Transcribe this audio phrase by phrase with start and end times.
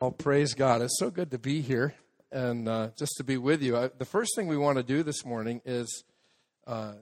[0.00, 0.80] Well, praise God.
[0.80, 1.94] It's so good to be here
[2.32, 3.76] and uh, just to be with you.
[3.76, 6.04] I, the first thing we want to do this morning is
[6.66, 6.94] uh,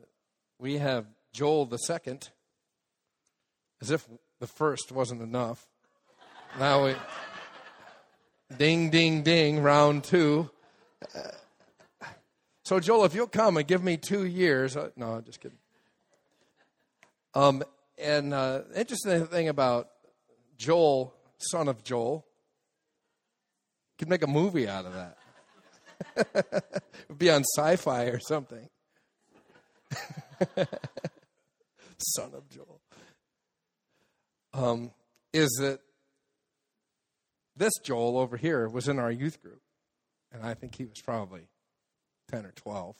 [0.59, 2.31] we have Joel the second,
[3.81, 4.05] as if
[4.41, 5.65] the first wasn't enough.
[6.59, 6.97] Now we,
[8.57, 10.51] ding, ding, ding, round two.
[12.65, 15.59] So, Joel, if you'll come and give me two years, uh, no, I'm just kidding.
[17.33, 17.63] Um,
[17.97, 19.89] and uh, interesting thing about
[20.57, 22.25] Joel, son of Joel,
[23.99, 25.19] could make a movie out of that.
[27.09, 28.69] It'd be on sci-fi or something.
[31.99, 32.81] Son of Joel.
[34.55, 34.93] Um,
[35.33, 35.81] is that
[37.57, 39.63] this Joel over here was in our youth group,
[40.33, 41.49] and I think he was probably
[42.31, 42.97] ten or twelve.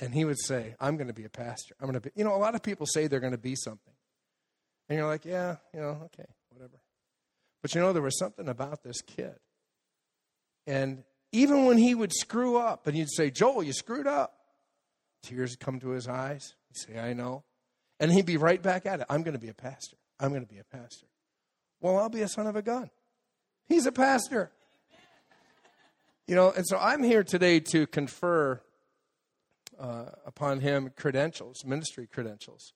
[0.00, 1.74] And he would say, "I'm going to be a pastor.
[1.80, 3.56] I'm going to be." You know, a lot of people say they're going to be
[3.56, 3.94] something,
[4.88, 6.78] and you're like, "Yeah, you know, okay, whatever."
[7.62, 9.34] But you know, there was something about this kid
[10.68, 14.34] and even when he would screw up and you'd say, Joel, you screwed up,
[15.22, 16.54] tears come to his eyes.
[16.68, 17.44] He'd say, I know.
[17.98, 19.06] And he'd be right back at it.
[19.08, 19.96] I'm going to be a pastor.
[20.20, 21.06] I'm going to be a pastor.
[21.80, 22.90] Well, I'll be a son of a gun.
[23.66, 24.52] He's a pastor.
[26.26, 28.60] You know, and so I'm here today to confer
[29.80, 32.74] uh, upon him credentials, ministry credentials.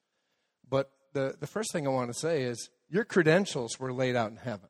[0.66, 4.30] But the, the first thing I want to say is your credentials were laid out
[4.30, 4.68] in heaven.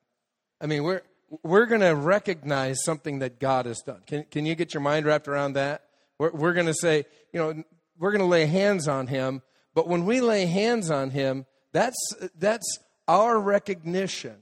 [0.61, 1.03] I mean, we're,
[1.43, 4.03] we're going to recognize something that God has done.
[4.07, 5.83] Can, can you get your mind wrapped around that?
[6.19, 7.63] We're, we're going to say, you know,
[7.99, 9.43] we're going to lay hands on him,
[9.75, 11.97] but when we lay hands on him, that's,
[12.39, 14.37] that's our recognition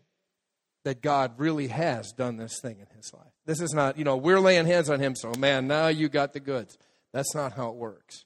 [0.85, 3.33] that God really has done this thing in his life.
[3.47, 6.33] This is not, you know, we're laying hands on him, so man, now you got
[6.33, 6.79] the goods.
[7.13, 8.25] That's not how it works.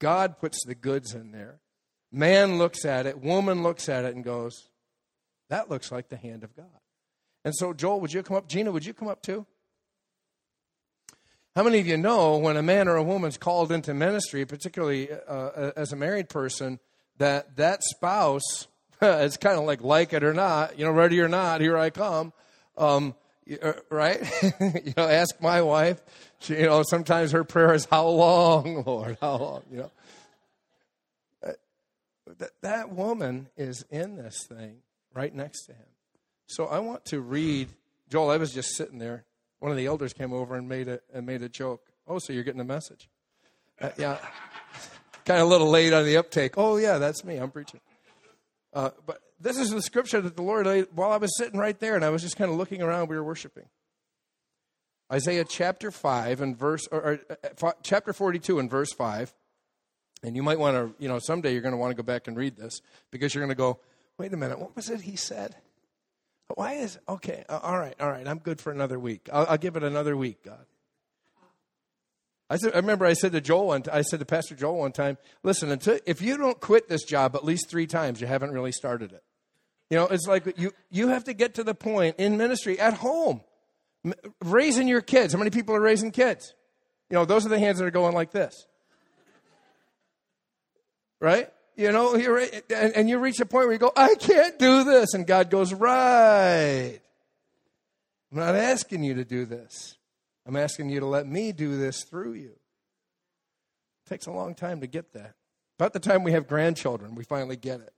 [0.00, 1.60] God puts the goods in there.
[2.10, 4.68] Man looks at it, woman looks at it, and goes,
[5.50, 6.66] that looks like the hand of God.
[7.48, 8.46] And so, Joel, would you come up?
[8.46, 9.46] Gina, would you come up too?
[11.56, 15.08] How many of you know when a man or a woman's called into ministry, particularly
[15.10, 16.78] uh, as a married person,
[17.16, 18.68] that that spouse
[19.00, 21.88] is kind of like like it or not, you know, ready or not, here I
[21.88, 22.34] come,
[22.76, 23.14] um,
[23.62, 24.20] uh, right?
[24.60, 26.02] you know, ask my wife.
[26.40, 29.16] She, you know, sometimes her prayer is, "How long, Lord?
[29.22, 29.90] How long?" You know,
[31.46, 31.52] uh,
[32.36, 34.82] that that woman is in this thing
[35.14, 35.86] right next to him.
[36.48, 37.68] So I want to read.
[38.08, 39.24] Joel, I was just sitting there.
[39.60, 41.82] One of the elders came over and made a and made a joke.
[42.06, 43.08] Oh, so you're getting a message?
[43.80, 44.16] Uh, yeah,
[45.26, 46.54] kind of a little late on the uptake.
[46.56, 47.36] Oh, yeah, that's me.
[47.36, 47.80] I'm preaching.
[48.72, 51.78] Uh, but this is the scripture that the Lord laid while I was sitting right
[51.78, 53.08] there, and I was just kind of looking around.
[53.08, 53.66] We were worshiping.
[55.12, 57.20] Isaiah chapter five and verse, or, or
[57.62, 59.34] uh, chapter forty-two and verse five.
[60.22, 62.26] And you might want to, you know, someday you're going to want to go back
[62.26, 62.80] and read this
[63.12, 63.78] because you're going to go,
[64.16, 65.54] wait a minute, what was it he said?
[66.54, 67.44] Why is okay?
[67.48, 68.26] All right, all right.
[68.26, 69.28] I'm good for another week.
[69.32, 70.64] I'll, I'll give it another week, God.
[72.50, 74.92] I, said, I remember I said to Joel one, I said to Pastor Joel one
[74.92, 78.52] time, listen, until, if you don't quit this job at least three times, you haven't
[78.52, 79.22] really started it.
[79.90, 82.94] You know, it's like you you have to get to the point in ministry at
[82.94, 83.40] home,
[84.44, 85.32] raising your kids.
[85.32, 86.54] How many people are raising kids?
[87.10, 88.66] You know, those are the hands that are going like this,
[91.20, 91.50] right?
[91.78, 94.82] You know, you're, and, and you reach a point where you go, I can't do
[94.82, 95.14] this.
[95.14, 96.98] And God goes, Right.
[98.32, 99.96] I'm not asking you to do this.
[100.44, 102.50] I'm asking you to let me do this through you.
[102.50, 105.34] It takes a long time to get that.
[105.78, 107.92] About the time we have grandchildren, we finally get it.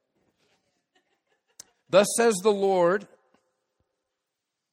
[1.88, 3.08] Thus says the Lord,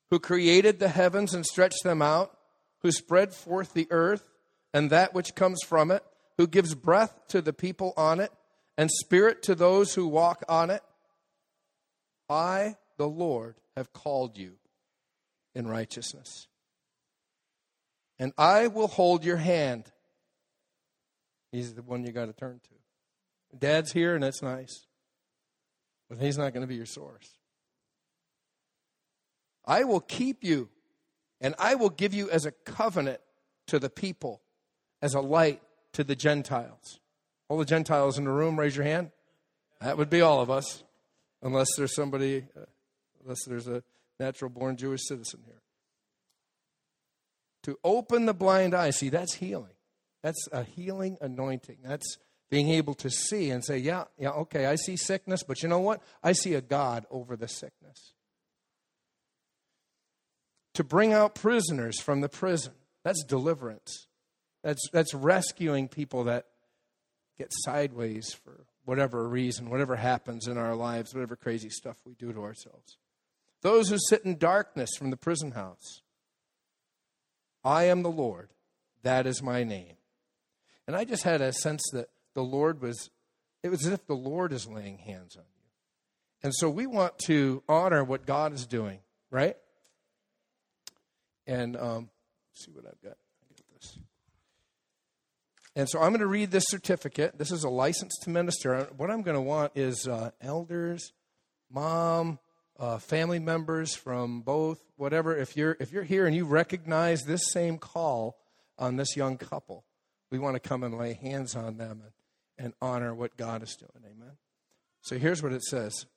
[0.10, 2.38] who created the heavens and stretched them out,
[2.82, 4.30] who spread forth the earth
[4.74, 6.04] and that which comes from it,
[6.38, 8.32] who gives breath to the people on it
[8.78, 10.84] and spirit to those who walk on it.
[12.30, 14.54] I, the Lord, have called you
[15.56, 16.48] in righteousness.
[18.20, 19.92] And I will hold your hand.
[21.52, 23.58] He's the one you got to turn to.
[23.58, 24.86] Dad's here, and that's nice.
[26.10, 27.30] But he's not going to be your source.
[29.66, 30.70] I will keep you,
[31.42, 33.20] and I will give you as a covenant
[33.68, 34.42] to the people,
[35.02, 35.62] as a light
[35.94, 37.00] to the Gentiles.
[37.50, 39.12] All the Gentiles in the room, raise your hand.
[39.82, 40.84] That would be all of us,
[41.42, 42.66] unless there's somebody, uh,
[43.22, 43.84] unless there's a
[44.20, 45.62] natural born Jewish citizen here.
[47.64, 48.90] To open the blind eye.
[48.90, 49.74] See, that's healing.
[50.24, 51.78] That's a healing anointing.
[51.84, 52.18] That's
[52.50, 55.80] being able to see and say, yeah, yeah, okay, I see sickness, but you know
[55.80, 56.02] what?
[56.24, 58.14] I see a God over the sickness.
[60.76, 62.74] To bring out prisoners from the prison.
[63.04, 64.08] That's deliverance.
[64.64, 66.46] That's, that's rescuing people that
[67.38, 72.32] get sideways for whatever reason, whatever happens in our lives, whatever crazy stuff we do
[72.34, 72.98] to ourselves.
[73.62, 76.02] those who sit in darkness from the prison house.
[77.64, 78.50] I am the Lord,
[79.04, 79.96] that is my name.
[80.86, 83.10] And I just had a sense that the Lord was,
[83.64, 85.64] it was as if the Lord is laying hands on you.
[86.44, 89.00] And so we want to honor what God is doing,
[89.32, 89.58] right?
[91.46, 92.10] And um,
[92.54, 93.18] see what I've got.
[93.18, 94.00] I got this.
[95.78, 97.38] And so I'm going to read this certificate.
[97.38, 98.90] This is a license to minister.
[98.98, 101.14] What I'm going to want is uh, elders,
[101.70, 102.40] mom,
[102.80, 105.38] uh, family members from both, whatever.
[105.38, 108.40] If you're if you're here and you recognize this same call
[108.80, 109.86] on this young couple,
[110.32, 113.76] we want to come and lay hands on them and, and honor what God is
[113.76, 114.04] doing.
[114.04, 114.34] Amen.
[115.02, 116.08] So here's what it says.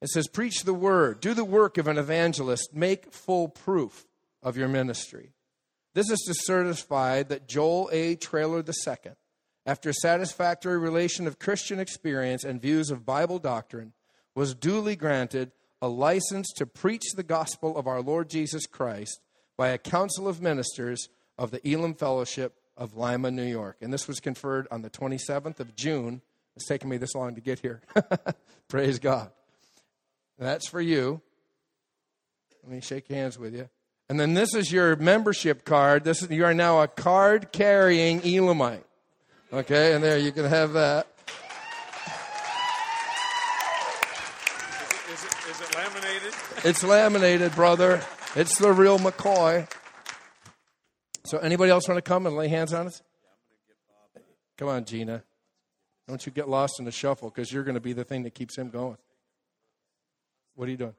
[0.00, 4.06] It says, Preach the word, do the work of an evangelist, make full proof
[4.42, 5.34] of your ministry.
[5.94, 8.14] This is to certify that Joel A.
[8.14, 9.12] Traylor II,
[9.66, 13.92] after satisfactory relation of Christian experience and views of Bible doctrine,
[14.34, 15.50] was duly granted
[15.82, 19.20] a license to preach the gospel of our Lord Jesus Christ
[19.56, 23.78] by a council of ministers of the Elim Fellowship of Lima, New York.
[23.80, 26.22] And this was conferred on the 27th of June.
[26.54, 27.82] It's taken me this long to get here.
[28.68, 29.30] Praise God.
[30.38, 31.20] That's for you.
[32.62, 33.68] Let me shake hands with you.
[34.10, 36.02] And then this is your membership card.
[36.02, 38.84] This is, you are now a card carrying Elimite.
[39.52, 41.06] Okay, and there you can have that.
[45.12, 46.34] Is it, is it laminated?
[46.64, 48.02] It's laminated, brother.
[48.34, 49.70] It's the real McCoy.
[51.24, 53.02] So, anybody else want to come and lay hands on us?
[54.58, 55.22] Come on, Gina.
[56.08, 58.34] Don't you get lost in the shuffle because you're going to be the thing that
[58.34, 58.98] keeps him going.
[60.56, 60.96] What are you doing?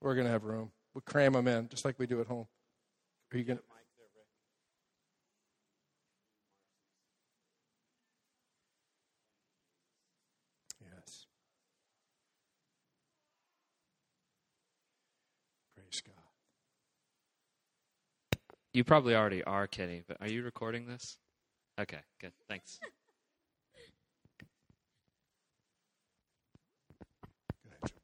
[0.00, 0.70] We're going to have room.
[0.94, 2.46] We'll cram them in just like we do at home.
[3.32, 3.64] Are you going to?
[10.80, 11.26] Yes.
[15.74, 16.14] Praise God.
[18.72, 21.18] You probably already are, Kenny, but are you recording this?
[21.80, 22.32] Okay, good.
[22.48, 22.78] Thanks.
[27.64, 27.94] Go ahead, Joe.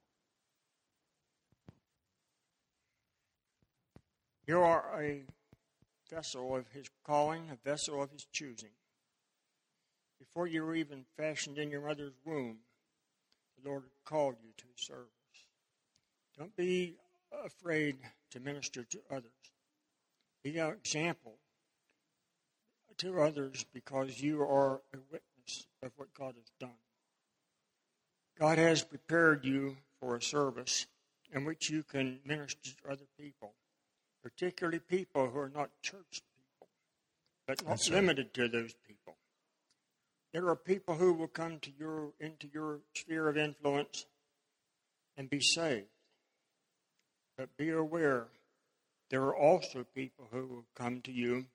[4.50, 5.22] You are a
[6.12, 8.72] vessel of his calling, a vessel of his choosing.
[10.18, 12.56] Before you were even fashioned in your mother's womb,
[13.56, 15.06] the Lord called you to his service.
[16.36, 16.96] Don't be
[17.44, 17.98] afraid
[18.32, 19.30] to minister to others.
[20.42, 21.36] Be an example
[22.96, 26.82] to others because you are a witness of what God has done.
[28.36, 30.86] God has prepared you for a service
[31.32, 33.54] in which you can minister to other people
[34.22, 36.68] particularly people who are not church people,
[37.46, 37.96] but not That's right.
[37.96, 39.16] limited to those people.
[40.32, 44.06] There are people who will come to your into your sphere of influence
[45.16, 45.86] and be saved.
[47.36, 48.28] But be aware
[49.10, 51.46] there are also people who will come to you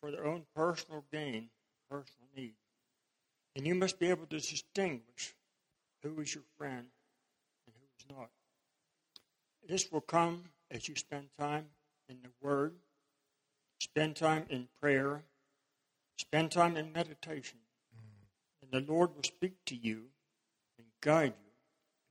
[0.00, 1.48] for their own personal gain,
[1.90, 2.54] personal need.
[3.56, 5.34] And you must be able to distinguish
[6.02, 6.86] who is your friend
[7.66, 8.28] and who is not.
[9.66, 11.66] This will come as you spend time
[12.08, 12.74] in the Word,
[13.80, 15.22] spend time in prayer,
[16.18, 17.58] spend time in meditation.
[18.62, 20.04] And the Lord will speak to you
[20.78, 21.52] and guide you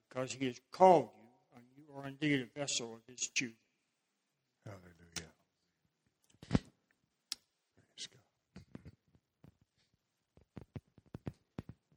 [0.09, 3.55] because He has called you, and you are indeed a vessel of His choosing.
[4.65, 5.31] Hallelujah.
[6.49, 8.21] Praise God.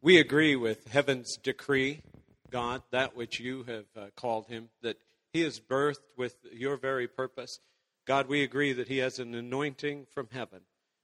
[0.00, 2.02] We agree with heaven's decree,
[2.50, 4.96] God, that which you have uh, called him, that
[5.32, 7.58] he is birthed with your very purpose.
[8.06, 10.60] God, we agree that he has an anointing from heaven.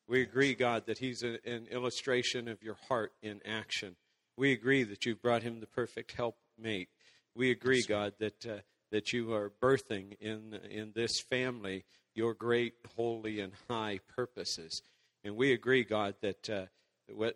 [0.06, 3.96] We agree, God, that he's a, an illustration of your heart in action.
[4.36, 6.88] We agree that you've brought him the perfect helpmate.
[7.34, 8.58] We agree, God, that uh,
[8.90, 14.82] that you are birthing in in this family your great, holy, and high purposes.
[15.22, 16.66] And we agree, God, that uh,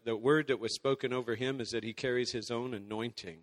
[0.05, 3.39] the word that was spoken over him is that he carries his own anointing.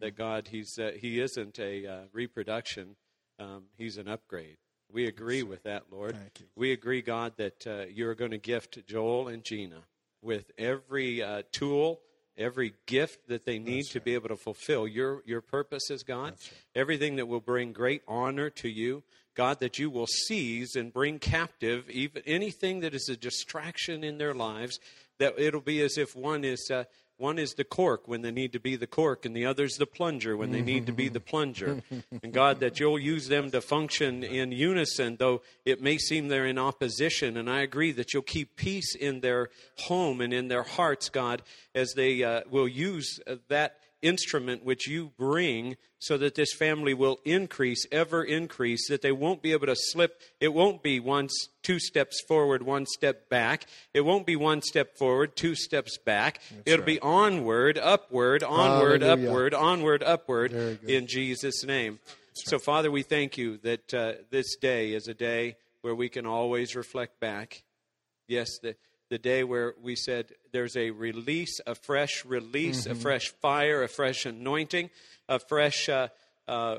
[0.00, 2.96] That God, he's uh, he isn't a uh, reproduction;
[3.38, 4.58] um, he's an upgrade.
[4.96, 6.16] We agree with that, Lord.
[6.16, 6.46] Thank you.
[6.56, 9.82] We agree, God, that uh, you're going to gift Joel and Gina
[10.22, 12.00] with every uh, tool,
[12.38, 14.04] every gift that they need That's to right.
[14.06, 16.30] be able to fulfill your, your purposes, God.
[16.30, 16.52] Right.
[16.74, 19.02] Everything that will bring great honor to you.
[19.34, 24.16] God, that you will seize and bring captive even anything that is a distraction in
[24.16, 24.80] their lives.
[25.18, 26.84] That it'll be as if one is uh,
[27.18, 29.86] one is the cork when they need to be the cork, and the other's the
[29.86, 31.82] plunger when they need to be the plunger.
[32.22, 36.46] and God, that you'll use them to function in unison, though it may seem they're
[36.46, 37.38] in opposition.
[37.38, 41.42] And I agree that you'll keep peace in their home and in their hearts, God,
[41.74, 46.94] as they uh, will use uh, that instrument which you bring so that this family
[46.94, 50.20] will increase, ever increase, that they won't be able to slip.
[50.40, 51.28] It won't be one,
[51.62, 53.66] two steps forward, one step back.
[53.92, 56.40] It won't be one step forward, two steps back.
[56.64, 59.28] It'll be onward, upward, onward, Hallelujah.
[59.28, 60.52] upward, onward, upward
[60.86, 61.98] in Jesus' name.
[62.34, 66.26] So, Father, we thank you that uh, this day is a day where we can
[66.26, 67.62] always reflect back.
[68.28, 68.76] Yes, the,
[69.08, 73.88] the day where we said there's a release, a fresh release, a fresh fire, a
[73.88, 74.90] fresh anointing,
[75.28, 76.08] a fresh uh,
[76.48, 76.78] uh,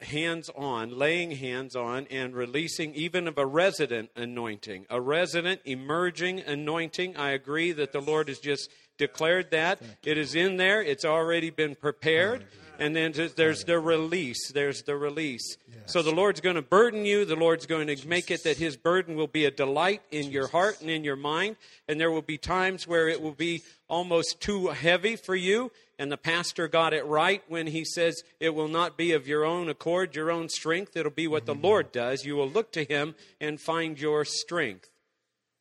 [0.00, 6.40] hands on, laying hands on, and releasing even of a resident anointing, a resident emerging
[6.40, 7.16] anointing.
[7.16, 9.80] I agree that the Lord has just declared that.
[10.04, 12.44] It is in there, it's already been prepared.
[12.78, 14.50] And then there's the release.
[14.52, 15.56] There's the release.
[15.86, 17.24] So the Lord's going to burden you.
[17.24, 20.48] The Lord's going to make it that His burden will be a delight in your
[20.48, 21.56] heart and in your mind.
[21.88, 25.70] And there will be times where it will be almost too heavy for you.
[25.98, 29.44] And the pastor got it right when he says it will not be of your
[29.44, 30.96] own accord, your own strength.
[30.96, 32.24] It'll be what the Lord does.
[32.24, 34.90] You will look to Him and find your strength.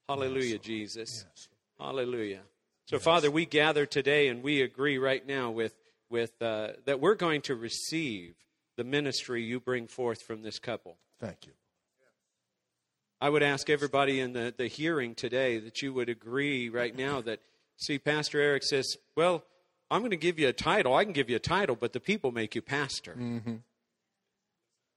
[0.09, 1.25] Hallelujah, Jesus.
[1.79, 2.41] Hallelujah.
[2.87, 5.73] So, Father, we gather today and we agree right now with,
[6.09, 8.35] with uh, that we're going to receive
[8.77, 10.97] the ministry you bring forth from this couple.
[11.19, 11.53] Thank you.
[13.21, 17.21] I would ask everybody in the, the hearing today that you would agree right now
[17.21, 17.39] that,
[17.77, 19.43] see, Pastor Eric says, well,
[19.89, 20.93] I'm going to give you a title.
[20.93, 23.15] I can give you a title, but the people make you pastor.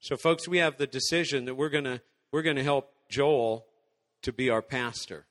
[0.01, 2.01] So, folks, we have the decision that we're going to
[2.33, 3.67] we're going to help Joel
[4.23, 5.27] to be our pastor.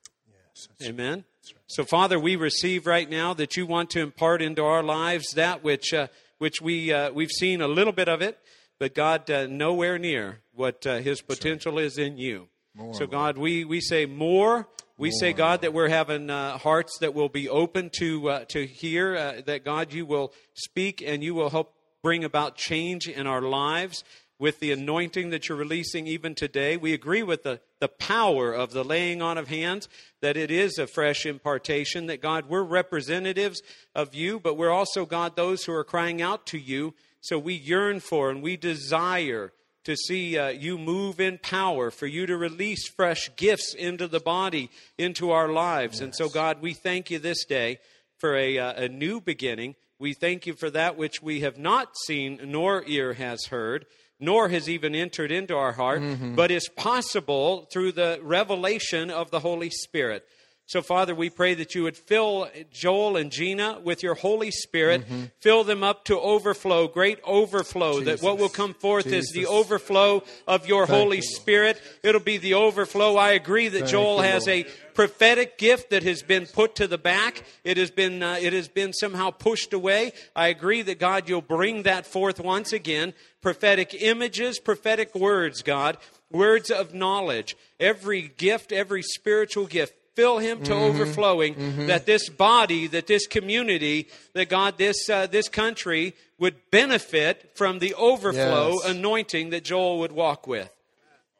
[0.79, 1.23] That's- Amen.
[1.67, 5.63] So, Father, we receive right now that you want to impart into our lives that
[5.63, 6.07] which uh,
[6.39, 8.37] which we uh, we've seen a little bit of it,
[8.79, 12.47] but God uh, nowhere near what uh, His potential is in you.
[12.93, 14.67] so, God, we we say more.
[14.99, 18.65] We say, God, that we're having uh, hearts that will be open to uh, to
[18.65, 23.27] hear uh, that God, you will speak and you will help bring about change in
[23.27, 24.03] our lives
[24.39, 26.77] with the anointing that you're releasing even today.
[26.77, 29.89] We agree with the, the power of the laying on of hands,
[30.21, 33.61] that it is a fresh impartation, that God, we're representatives
[33.95, 36.93] of you, but we're also, God, those who are crying out to you.
[37.21, 39.53] So we yearn for and we desire
[39.87, 44.19] to see uh, you move in power, for you to release fresh gifts into the
[44.19, 46.01] body, into our lives.
[46.01, 47.79] And so, God, we thank you this day
[48.17, 49.75] for a, uh, a new beginning.
[49.97, 53.85] We thank you for that which we have not seen, nor ear has heard,
[54.19, 56.35] nor has even entered into our heart, mm-hmm.
[56.35, 60.27] but is possible through the revelation of the Holy Spirit.
[60.67, 65.05] So, Father, we pray that you would fill Joel and Gina with your Holy Spirit,
[65.39, 70.23] fill them up to overflow, great overflow, that what will come forth is the overflow
[70.45, 71.81] of your Thank Holy you, Spirit.
[72.03, 73.15] It'll be the overflow.
[73.15, 74.65] I agree that Thank Joel you, has Lord.
[74.65, 77.45] a prophetic gift that has been put to the back.
[77.63, 80.11] It has been uh, it has been somehow pushed away.
[80.35, 83.13] I agree that God you'll bring that forth once again.
[83.41, 85.97] Prophetic images, prophetic words, God,
[86.29, 87.55] words of knowledge.
[87.79, 91.53] Every gift, every spiritual gift fill him to overflowing
[91.87, 97.79] that this body that this community that god this uh, this country would benefit from
[97.79, 98.85] the overflow Yes.
[98.93, 100.69] anointing that joel would walk with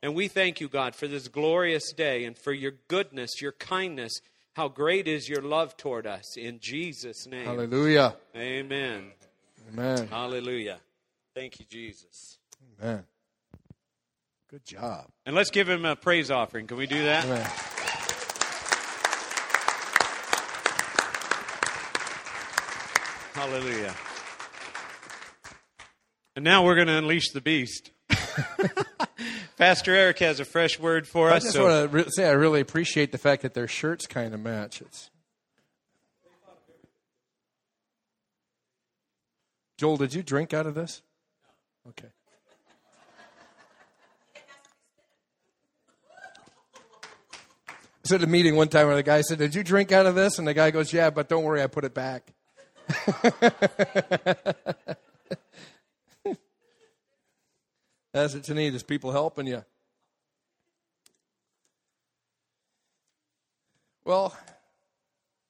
[0.03, 4.22] and we thank you, God, for this glorious day and for your goodness, your kindness.
[4.53, 6.38] How great is your love toward us.
[6.38, 7.46] In Jesus' name.
[7.46, 8.15] Hallelujah.
[8.36, 9.12] Amen.
[9.74, 10.07] Amen.
[10.07, 10.77] Hallelujah.
[11.36, 12.38] Thank you, Jesus.
[12.79, 13.03] Amen.
[14.51, 15.07] Good job.
[15.25, 16.67] And let's give him a praise offering.
[16.67, 17.25] Can we do that?
[17.25, 17.50] Amen.
[23.38, 23.94] Hallelujah.
[26.36, 27.91] And now we're going to unleash the beast.
[29.58, 31.44] Pastor Eric has a fresh word for I us.
[31.44, 34.08] I just so- want to re- say I really appreciate the fact that their shirts
[34.08, 34.82] kind of match.
[34.82, 35.12] It's...
[39.77, 41.03] Joel, did you drink out of this?
[41.89, 42.08] Okay.
[47.67, 50.08] I was at a meeting one time where the guy said, Did you drink out
[50.08, 50.39] of this?
[50.39, 52.34] And the guy goes, Yeah, but don't worry, I put it back.
[58.13, 59.63] That's what you need is people helping you.
[64.06, 64.34] Well,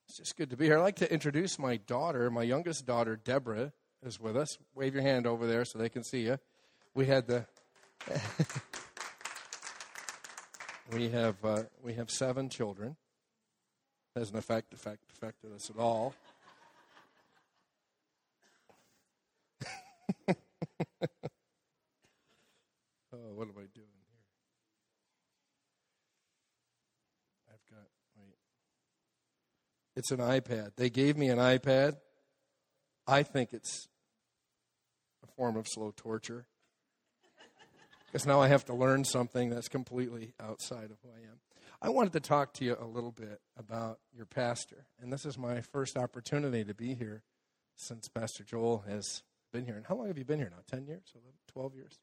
[0.08, 0.80] it's just good to be here.
[0.80, 2.32] I'd like to introduce my daughter.
[2.32, 3.72] My youngest daughter, Deborah,
[4.04, 4.58] is with us.
[4.74, 6.40] Wave your hand over there so they can see you.
[6.96, 7.46] We had the.
[10.92, 12.96] we have uh, we have seven children.
[14.16, 16.16] Doesn't affect affect affected us at all.
[23.38, 24.24] What am I doing here?
[27.54, 28.36] I've got wait.
[29.96, 30.76] It's an iPad.
[30.76, 31.98] They gave me an iPad
[33.08, 33.88] I think it's
[35.24, 36.46] a form of slow torture.
[38.06, 41.40] Because now I have to learn something that's completely outside of who I am.
[41.82, 44.88] I wanted to talk to you a little bit about your pastor.
[45.00, 47.24] And this is my first opportunity to be here
[47.76, 49.76] since Pastor Joel has been here.
[49.76, 50.64] And how long have you been here now?
[50.70, 51.14] 10 years?
[51.14, 52.00] 11, 12 years?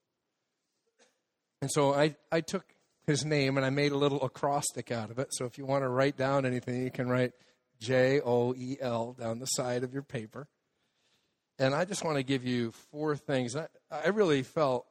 [1.61, 2.64] And so I, I took
[3.06, 5.28] his name and I made a little acrostic out of it.
[5.32, 7.32] So if you want to write down anything, you can write
[7.80, 10.46] J O E L down the side of your paper.
[11.58, 13.56] And I just want to give you four things.
[13.56, 14.87] I, I really felt,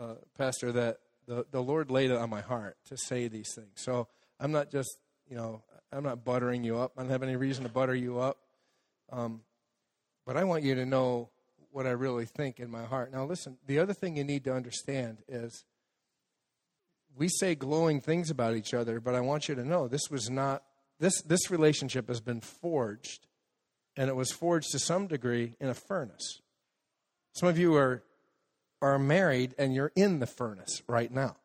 [0.00, 3.72] uh, Pastor, that the, the Lord laid it on my heart to say these things.
[3.74, 4.08] So
[4.40, 6.92] I'm not just, you know, I'm not buttering you up.
[6.96, 8.38] I don't have any reason to butter you up.
[9.10, 9.42] Um,
[10.24, 11.30] but I want you to know
[11.70, 13.12] what I really think in my heart.
[13.12, 15.64] Now, listen, the other thing you need to understand is
[17.16, 20.28] we say glowing things about each other, but I want you to know this was
[20.28, 20.62] not,
[21.00, 23.26] this, this relationship has been forged,
[23.96, 26.40] and it was forged to some degree in a furnace.
[27.32, 28.02] Some of you are,
[28.82, 31.36] are married and you're in the furnace right now.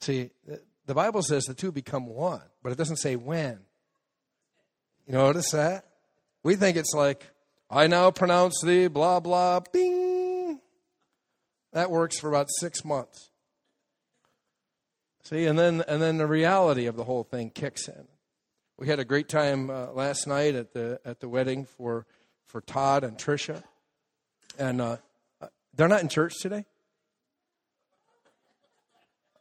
[0.00, 0.30] See,
[0.86, 3.60] the Bible says the two become one, but it doesn't say when.
[5.06, 5.84] You notice that?
[6.42, 7.24] We think it's like,
[7.70, 10.60] I now pronounce thee, blah, blah, bing.
[11.72, 13.30] That works for about six months.
[15.28, 18.06] See, and then and then the reality of the whole thing kicks in.
[18.78, 22.06] We had a great time uh, last night at the at the wedding for
[22.44, 23.64] for Todd and Trisha,
[24.56, 24.98] and uh,
[25.74, 26.64] they're not in church today.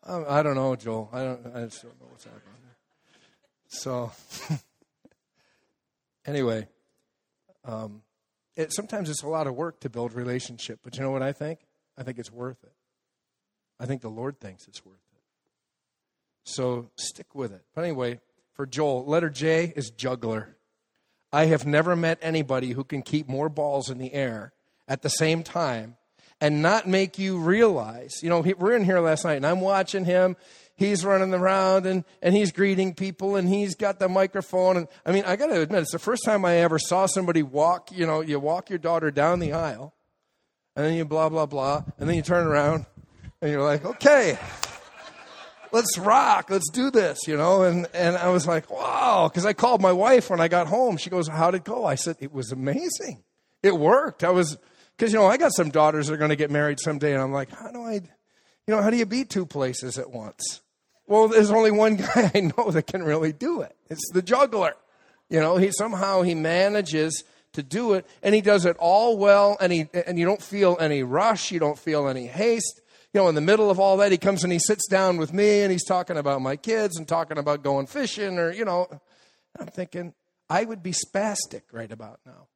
[0.04, 1.08] Um, I don't know, Joel.
[1.14, 1.56] I don't.
[1.56, 2.42] I just don't know what's happening.
[3.68, 4.12] So,
[6.26, 6.68] anyway,
[7.64, 8.02] um,
[8.56, 11.32] it, sometimes it's a lot of work to build relationship, but you know what I
[11.32, 11.60] think?
[11.96, 12.74] I think it's worth it.
[13.80, 15.05] I think the Lord thinks it's worth it.
[16.46, 17.64] So stick with it.
[17.74, 18.22] But anyway,
[18.54, 20.56] for Joel, letter J is juggler.
[21.34, 24.54] I have never met anybody who can keep more balls in the air
[24.88, 25.98] at the same time
[26.40, 28.22] and not make you realize.
[28.22, 30.38] You know, we're in here last night and I'm watching him.
[30.76, 34.78] He's running around and, and he's greeting people and he's got the microphone.
[34.78, 37.42] And I mean, I got to admit, it's the first time I ever saw somebody
[37.42, 39.96] walk, you know, you walk your daughter down the aisle
[40.76, 41.84] and then you blah, blah, blah.
[41.98, 42.86] And then you turn around
[43.42, 44.38] and you're like, okay
[45.76, 47.64] let's rock, let's do this, you know.
[47.64, 50.96] And, and I was like, wow, because I called my wife when I got home.
[50.96, 51.86] She goes, how'd it go?
[51.86, 53.24] I said, it was amazing.
[53.62, 54.24] It worked.
[54.24, 54.58] I was,
[54.96, 57.22] because, you know, I got some daughters that are going to get married someday, and
[57.22, 58.02] I'm like, how do I, you
[58.68, 60.62] know, how do you be two places at once?
[61.08, 63.76] Well, there's only one guy I know that can really do it.
[63.90, 64.76] It's the juggler.
[65.30, 69.58] You know, he somehow he manages to do it, and he does it all well,
[69.60, 72.82] and he and you don't feel any rush, you don't feel any haste
[73.16, 75.32] you know, in the middle of all that, he comes and he sits down with
[75.32, 78.90] me and he's talking about my kids and talking about going fishing or, you know,
[79.58, 80.14] I'm thinking,
[80.50, 82.48] I would be spastic right about now.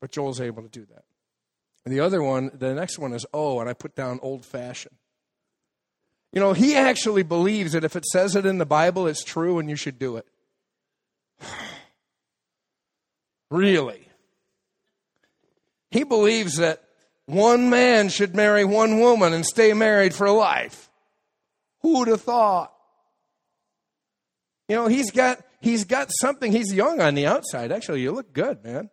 [0.00, 1.04] But Joel's able to do that.
[1.84, 4.96] And the other one, the next one is oh, and I put down old fashioned.
[6.32, 9.60] You know, he actually believes that if it says it in the Bible, it's true
[9.60, 10.26] and you should do it.
[13.48, 14.08] really?
[15.92, 16.82] He believes that
[17.26, 20.88] one man should marry one woman and stay married for life.
[21.80, 22.72] Who'd have thought?
[24.68, 26.50] You know, he's got he's got something.
[26.50, 27.70] He's young on the outside.
[27.70, 28.90] Actually, you look good, man.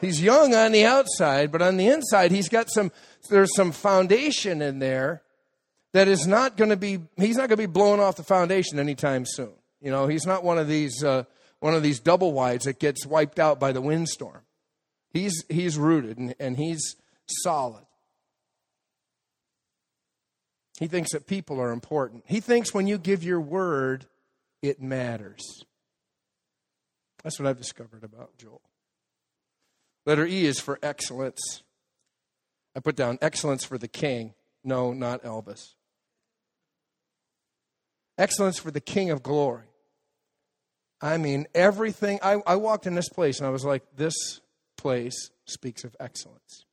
[0.00, 2.92] He's young on the outside, but on the inside, he's got some
[3.30, 5.22] there's some foundation in there
[5.92, 8.78] that is not going to be he's not going to be blown off the foundation
[8.78, 9.52] anytime soon.
[9.80, 11.24] You know, he's not one of these uh,
[11.60, 14.42] one of these double wides that gets wiped out by the windstorm.
[15.12, 16.96] He's, he's rooted and, and he's
[17.26, 17.84] solid.
[20.78, 22.24] He thinks that people are important.
[22.26, 24.06] He thinks when you give your word,
[24.62, 25.64] it matters.
[27.22, 28.62] That's what I've discovered about Joel.
[30.06, 31.62] Letter E is for excellence.
[32.74, 34.34] I put down excellence for the king.
[34.64, 35.74] No, not Elvis.
[38.18, 39.66] Excellence for the king of glory.
[41.00, 42.18] I mean, everything.
[42.22, 44.14] I, I walked in this place and I was like, this
[44.82, 46.66] place speaks of excellence.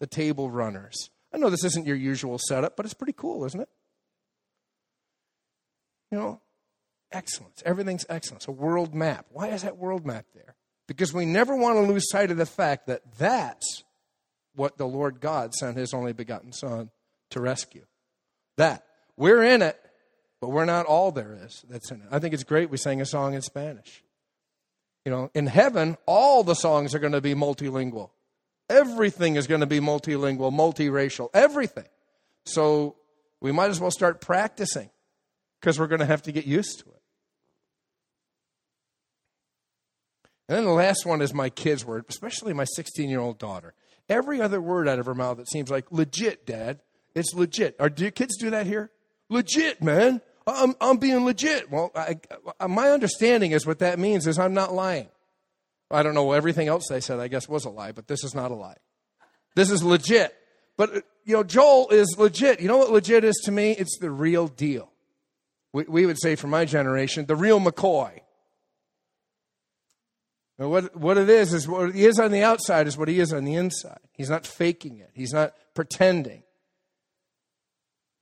[0.00, 1.10] The table runners.
[1.32, 3.68] I know this isn't your usual setup, but it's pretty cool, isn't it?
[6.10, 6.40] You know,
[7.12, 7.62] excellence.
[7.64, 8.46] Everything's excellence.
[8.48, 9.26] A world map.
[9.30, 10.56] Why is that world map there?
[10.86, 13.84] Because we never want to lose sight of the fact that that's
[14.54, 16.90] what the Lord God sent his only begotten Son
[17.30, 17.86] to rescue.
[18.56, 18.84] That.
[19.16, 19.80] We're in it,
[20.40, 22.08] but we're not all there is that's in it.
[22.10, 24.03] I think it's great we sang a song in Spanish.
[25.04, 28.10] You know, in heaven, all the songs are going to be multilingual.
[28.70, 31.84] Everything is going to be multilingual, multiracial, everything.
[32.46, 32.96] So
[33.40, 34.90] we might as well start practicing
[35.60, 37.02] because we're going to have to get used to it.
[40.48, 43.74] And then the last one is my kids' word, especially my 16 year old daughter.
[44.08, 46.80] Every other word out of her mouth, it seems like legit, Dad.
[47.14, 47.76] It's legit.
[47.78, 48.90] Are do your kids do that here?
[49.30, 50.20] Legit, man.
[50.46, 51.70] I'm, I'm being legit.
[51.70, 52.18] Well, I,
[52.66, 55.08] my understanding is what that means is I'm not lying.
[55.90, 56.32] I don't know.
[56.32, 58.76] Everything else they said, I guess, was a lie, but this is not a lie.
[59.54, 60.34] This is legit.
[60.76, 62.60] But, uh, you know, Joel is legit.
[62.60, 63.72] You know what legit is to me?
[63.72, 64.90] It's the real deal.
[65.72, 68.20] We, we would say for my generation, the real McCoy.
[70.58, 73.18] Now what, what it is, is what he is on the outside is what he
[73.18, 73.98] is on the inside.
[74.12, 76.43] He's not faking it, he's not pretending.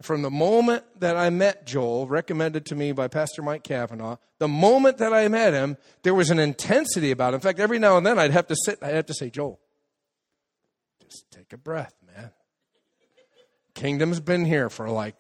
[0.03, 4.49] From the moment that I met Joel, recommended to me by Pastor Mike Kavanaugh, the
[4.49, 7.37] moment that I met him, there was an intensity about it.
[7.37, 9.61] In fact, every now and then I'd have to sit, I'd have to say, Joel,
[11.01, 12.31] just take a breath, man.
[13.75, 15.15] Kingdom's been here for like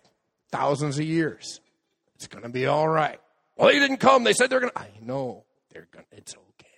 [0.50, 1.60] thousands of years.
[2.16, 3.20] It's going to be all right.
[3.56, 4.24] Well, they didn't come.
[4.24, 4.78] They said they're going to.
[4.78, 5.44] I know.
[5.72, 6.16] They're going to.
[6.16, 6.68] It's okay.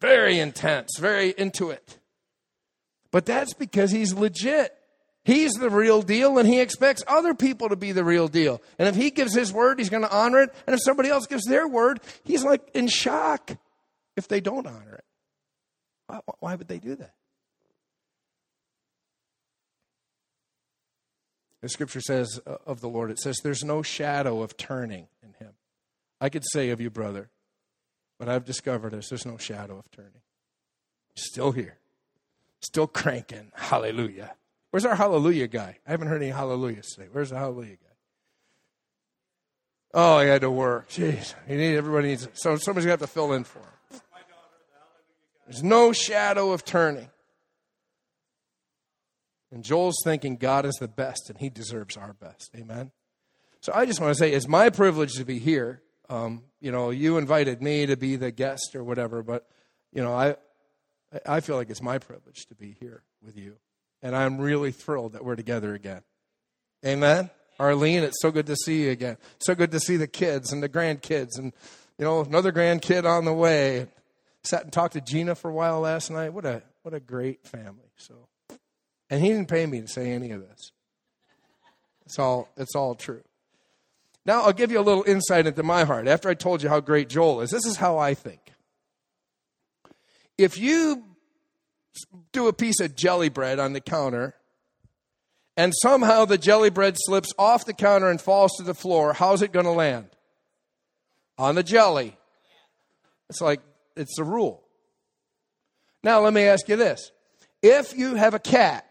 [0.00, 1.98] Very intense, very into it.
[3.10, 4.76] But that's because he's legit.
[5.24, 8.60] He's the real deal, and he expects other people to be the real deal.
[8.78, 10.54] And if he gives his word, he's going to honor it.
[10.66, 13.50] And if somebody else gives their word, he's like in shock
[14.16, 15.04] if they don't honor it.
[16.06, 17.14] Why, why would they do that?
[21.62, 25.32] The scripture says uh, of the Lord, it says, There's no shadow of turning in
[25.38, 25.54] him.
[26.20, 27.30] I could say of you, brother,
[28.18, 30.20] but I've discovered this there's no shadow of turning.
[31.16, 31.78] Still here,
[32.60, 33.50] still cranking.
[33.54, 34.34] Hallelujah.
[34.74, 35.78] Where's our hallelujah guy?
[35.86, 37.06] I haven't heard any hallelujahs today.
[37.12, 37.94] Where's the hallelujah guy?
[39.94, 40.88] Oh, he had to work.
[40.88, 41.32] Jeez.
[41.46, 44.00] He need, everybody needs, so somebody's have to fill in for him.
[45.46, 47.08] There's no shadow of turning.
[49.52, 52.50] And Joel's thinking God is the best and he deserves our best.
[52.56, 52.90] Amen.
[53.60, 55.82] So I just want to say it's my privilege to be here.
[56.10, 59.46] Um, you know, you invited me to be the guest or whatever, but
[59.92, 60.34] you know, I
[61.24, 63.54] I feel like it's my privilege to be here with you.
[64.04, 66.02] And I'm really thrilled that we're together again.
[66.86, 67.30] Amen.
[67.58, 69.16] Arlene, it's so good to see you again.
[69.40, 71.52] So good to see the kids and the grandkids and
[71.98, 73.88] you know, another grandkid on the way.
[74.44, 76.32] Sat and talked to Gina for a while last night.
[76.32, 77.90] What a what a great family.
[77.96, 78.28] So
[79.10, 80.72] and he didn't pay me to say any of this.
[82.06, 83.22] It's all, it's all true.
[84.26, 86.08] Now, I'll give you a little insight into my heart.
[86.08, 88.40] After I told you how great Joel is, this is how I think.
[90.38, 91.04] If you
[92.32, 94.34] do a piece of jelly bread on the counter
[95.56, 99.42] and somehow the jelly bread slips off the counter and falls to the floor, how's
[99.42, 100.08] it going to land?
[101.38, 102.16] On the jelly.
[103.30, 103.60] It's like,
[103.96, 104.62] it's a rule.
[106.02, 107.10] Now, let me ask you this.
[107.62, 108.86] If you have a cat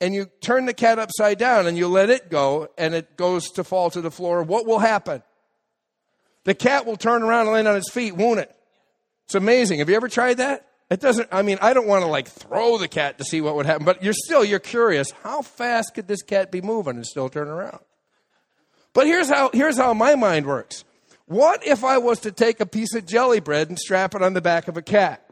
[0.00, 3.48] and you turn the cat upside down and you let it go and it goes
[3.52, 5.22] to fall to the floor, what will happen?
[6.44, 8.54] The cat will turn around and land on its feet, won't it?
[9.26, 9.78] It's amazing.
[9.78, 10.66] Have you ever tried that?
[10.90, 13.54] It doesn't, I mean, I don't want to like throw the cat to see what
[13.54, 15.12] would happen, but you're still, you're curious.
[15.22, 17.78] How fast could this cat be moving and still turn around?
[18.92, 20.84] But here's how, here's how my mind works.
[21.26, 24.32] What if I was to take a piece of jelly bread and strap it on
[24.34, 25.24] the back of a cat?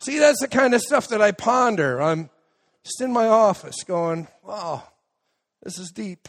[0.00, 2.00] See, that's the kind of stuff that I ponder.
[2.00, 2.30] I'm
[2.84, 4.84] just in my office going, wow,
[5.64, 6.28] this is deep.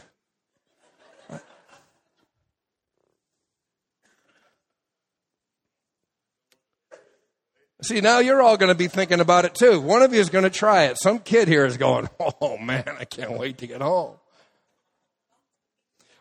[7.82, 9.80] See, now you're all going to be thinking about it too.
[9.80, 10.98] One of you is going to try it.
[10.98, 14.16] Some kid here is going, oh man, I can't wait to get home.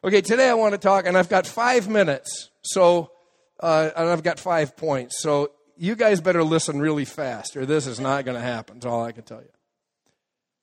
[0.02, 2.50] Okay, today I want to talk, and I've got five minutes.
[2.62, 3.12] So,
[3.60, 5.22] uh, and I've got five points.
[5.22, 8.76] So you guys better listen really fast, or this is not going to happen.
[8.76, 9.50] That's all I can tell you.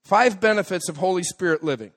[0.05, 1.93] Five benefits of Holy Spirit living.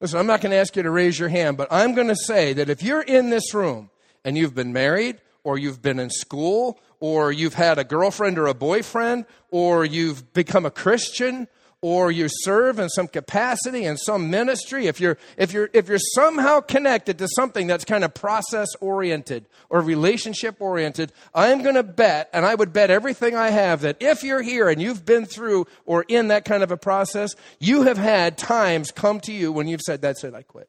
[0.00, 2.16] Listen, I'm not going to ask you to raise your hand, but I'm going to
[2.16, 3.88] say that if you're in this room
[4.24, 8.46] and you've been married, or you've been in school, or you've had a girlfriend or
[8.46, 11.48] a boyfriend, or you've become a Christian,
[11.82, 15.98] or you serve in some capacity in some ministry, if you're, if you're, if you're
[15.98, 21.82] somehow connected to something that's kind of process oriented or relationship oriented, I'm going to
[21.82, 25.26] bet, and I would bet everything I have that if you're here and you've been
[25.26, 29.50] through or in that kind of a process, you have had times come to you
[29.50, 30.68] when you've said, that's it, I quit.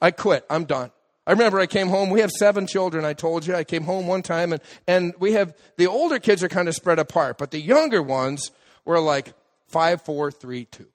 [0.00, 0.44] I quit.
[0.50, 0.90] I'm done.
[1.26, 2.10] I remember I came home.
[2.10, 3.54] We have seven children, I told you.
[3.54, 6.74] I came home one time and, and we have the older kids are kind of
[6.74, 8.50] spread apart, but the younger ones
[8.84, 9.32] were like,
[9.72, 10.88] Five, four, three, two.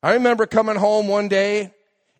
[0.00, 1.74] I remember coming home one day,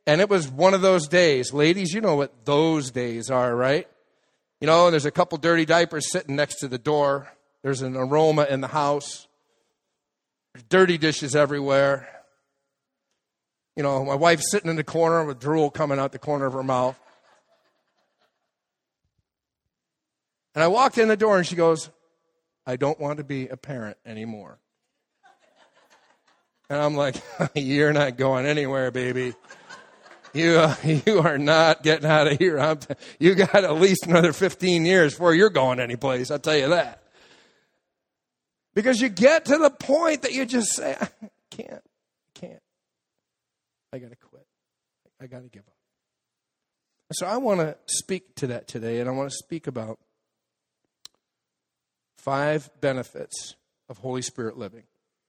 [0.05, 1.53] and it was one of those days.
[1.53, 3.87] Ladies, you know what those days are, right?
[4.61, 7.29] You know, there's a couple dirty diapers sitting next to the door.
[7.63, 9.29] There's an aroma in the house.
[10.69, 12.09] Dirty dishes everywhere.
[13.79, 16.53] You know, my wife's sitting in the corner with drool coming out the corner of
[16.55, 16.99] her mouth.
[20.57, 21.89] And I walked in the door and she goes,
[22.67, 24.59] I don't want to be a parent anymore.
[26.69, 27.23] And I'm like,
[27.55, 29.35] you're not going anywhere, baby.
[30.35, 32.59] You, uh, you are not getting out of here.
[32.59, 36.33] I'm t- you got at least another 15 years before you're going anyplace.
[36.33, 37.01] I'll tell you that.
[38.75, 41.09] Because you get to the point that you just say, I
[41.53, 41.88] can't, can't.
[43.93, 44.47] I got to quit.
[45.21, 45.75] I got to give up.
[47.13, 49.99] So I want to speak to that today, and I want to speak about
[52.19, 53.55] five benefits
[53.89, 54.85] of Holy Spirit living.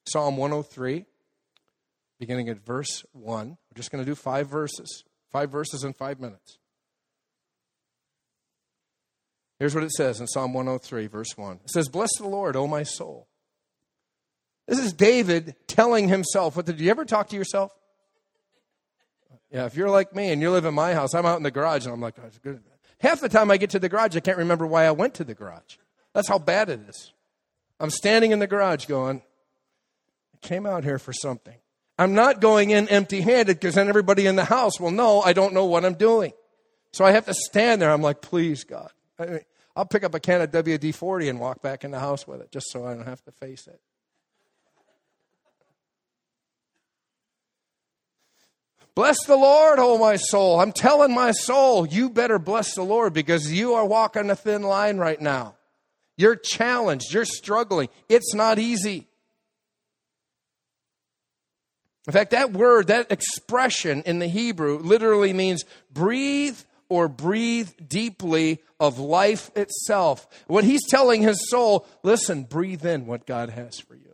[0.06, 1.06] Psalm 103
[2.20, 3.48] beginning at verse 1.
[3.50, 6.58] We're just going to do five verses, five verses in five minutes.
[9.58, 11.60] Here's what it says in Psalm 103, verse 1.
[11.64, 13.28] It says, Bless the Lord, O my soul.
[14.68, 16.56] This is David telling himself.
[16.56, 17.72] What did you ever talk to yourself?
[19.52, 21.52] Yeah, if you're like me and you live in my house, I'm out in the
[21.52, 22.60] garage and I'm like, oh.
[23.00, 25.24] Half the time I get to the garage, I can't remember why I went to
[25.24, 25.78] the garage.
[26.14, 27.14] That's how bad it is.
[27.80, 29.22] I'm standing in the garage going,
[30.34, 31.56] I came out here for something.
[31.98, 35.34] I'm not going in empty handed because then everybody in the house will know I
[35.34, 36.34] don't know what I'm doing.
[36.92, 37.92] So I have to stand there.
[37.92, 38.92] I'm like, please, God.
[39.18, 39.40] I mean,
[39.76, 42.42] I'll pick up a can of WD 40 and walk back in the house with
[42.42, 43.80] it just so I don't have to face it.
[49.00, 50.60] Bless the Lord, oh my soul.
[50.60, 54.62] I'm telling my soul, you better bless the Lord because you are walking a thin
[54.62, 55.56] line right now.
[56.18, 57.88] You're challenged, you're struggling.
[58.10, 59.08] It's not easy.
[62.08, 66.60] In fact, that word, that expression in the Hebrew literally means breathe
[66.90, 70.28] or breathe deeply of life itself.
[70.48, 74.09] What he's telling his soul, listen, breathe in what God has for you.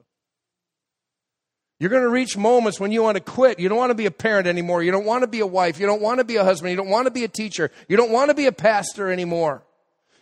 [1.79, 3.59] You're going to reach moments when you want to quit.
[3.59, 4.81] You don't want to be a parent anymore.
[4.81, 5.79] You don't want to be a wife.
[5.79, 6.71] You don't want to be a husband.
[6.71, 7.69] You don't want to be a teacher.
[7.89, 9.63] You don't want to be a pastor anymore.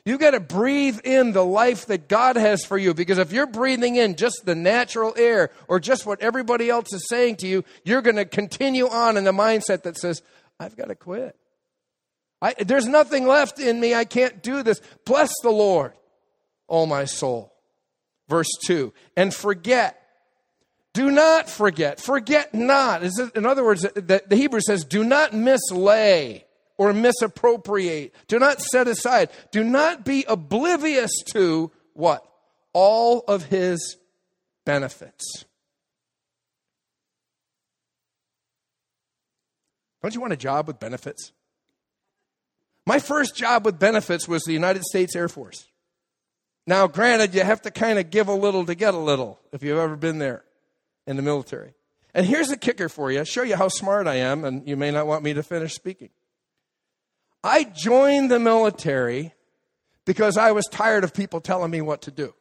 [0.06, 3.48] You got to breathe in the life that God has for you because if you're
[3.48, 7.64] breathing in just the natural air or just what everybody else is saying to you,
[7.86, 10.22] you're going to continue on in the mindset that says,
[10.60, 11.38] I've got to quit.
[12.42, 13.96] I, there's nothing left in me.
[13.96, 14.82] I can't do this.
[15.06, 15.94] Bless the Lord,
[16.68, 17.54] oh my soul.
[18.28, 20.03] Verse 2 and forget.
[20.94, 22.00] Do not forget.
[22.00, 23.04] Forget not.
[23.36, 26.44] In other words, the Hebrew says, do not mislay
[26.78, 28.14] or misappropriate.
[28.28, 29.30] Do not set aside.
[29.52, 32.24] Do not be oblivious to what?
[32.74, 33.98] All of his
[34.66, 35.46] benefits.
[40.04, 41.32] Don't you want a job with benefits?
[42.86, 45.66] My first job with benefits was the United States Air Force.
[46.68, 49.64] Now, granted, you have to kind of give a little to get a little if
[49.64, 50.44] you've ever been there
[51.08, 51.74] in the military.
[52.14, 53.20] And here's a kicker for you.
[53.20, 55.74] I'll show you how smart I am, and you may not want me to finish
[55.74, 56.10] speaking.
[57.44, 59.34] I joined the military
[60.06, 62.34] because I was tired of people telling me what to do.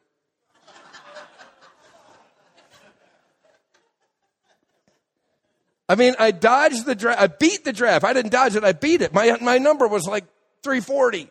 [5.89, 7.21] I mean, I dodged the draft.
[7.21, 8.05] I beat the draft.
[8.05, 8.65] I didn't dodge it.
[8.65, 9.13] I beat it.
[9.13, 10.25] My, my number was like
[10.63, 11.31] 340.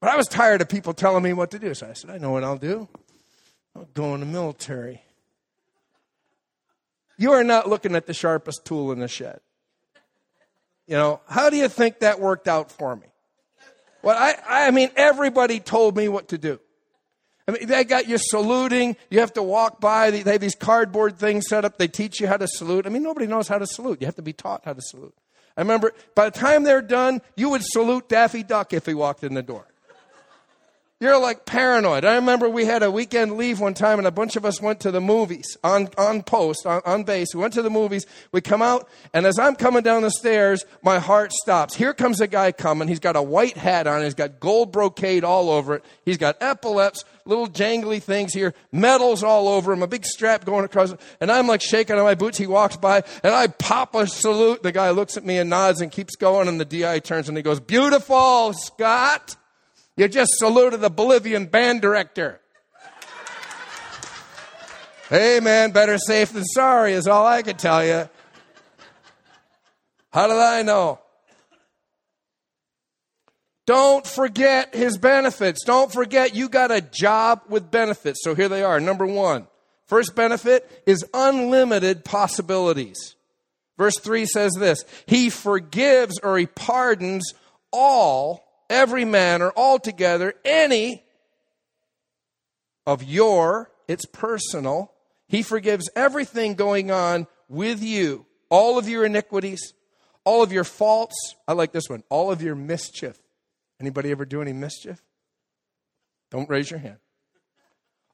[0.00, 1.74] But I was tired of people telling me what to do.
[1.74, 2.88] So I said, I know what I'll do.
[3.76, 5.02] I'll go in the military.
[7.22, 9.38] You are not looking at the sharpest tool in the shed.
[10.88, 13.06] You know, how do you think that worked out for me?
[14.02, 16.58] Well, I, I mean, everybody told me what to do.
[17.46, 18.96] I mean, they got you saluting.
[19.08, 20.10] You have to walk by.
[20.10, 21.78] They have these cardboard things set up.
[21.78, 22.86] They teach you how to salute.
[22.86, 24.00] I mean, nobody knows how to salute.
[24.00, 25.14] You have to be taught how to salute.
[25.56, 29.22] I remember by the time they're done, you would salute Daffy Duck if he walked
[29.22, 29.68] in the door.
[31.02, 32.04] You're like paranoid.
[32.04, 34.78] I remember we had a weekend leave one time and a bunch of us went
[34.82, 37.34] to the movies on, on post, on, on base.
[37.34, 38.06] We went to the movies.
[38.30, 41.74] We come out and as I'm coming down the stairs, my heart stops.
[41.74, 42.86] Here comes a guy coming.
[42.86, 44.04] He's got a white hat on.
[44.04, 45.84] He's got gold brocade all over it.
[46.04, 50.64] He's got epaulets, little jangly things here, medals all over him, a big strap going
[50.64, 50.94] across.
[51.20, 52.38] And I'm like shaking on my boots.
[52.38, 54.62] He walks by and I pop a salute.
[54.62, 57.36] The guy looks at me and nods and keeps going and the DI turns and
[57.36, 59.34] he goes, beautiful, Scott.
[59.96, 62.40] You just saluted the Bolivian band director.
[65.10, 68.08] hey, man, better safe than sorry is all I can tell you.
[70.12, 70.98] How did I know?
[73.66, 75.64] Don't forget his benefits.
[75.64, 78.20] Don't forget you got a job with benefits.
[78.22, 78.80] So here they are.
[78.80, 79.46] Number one,
[79.86, 83.14] first benefit is unlimited possibilities.
[83.78, 87.32] Verse 3 says this He forgives or he pardons
[87.70, 91.04] all every man or altogether any
[92.86, 94.92] of your, it's personal.
[95.28, 99.74] He forgives everything going on with you, all of your iniquities,
[100.24, 101.14] all of your faults.
[101.46, 102.02] I like this one.
[102.08, 103.20] All of your mischief.
[103.80, 105.02] Anybody ever do any mischief?
[106.30, 106.98] Don't raise your hand.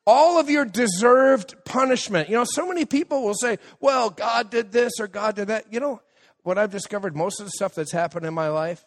[0.06, 2.28] All of your deserved punishment.
[2.28, 5.72] You know, so many people will say, well, God did this or God did that.
[5.72, 6.00] You know,
[6.42, 8.86] what I've discovered, most of the stuff that's happened in my life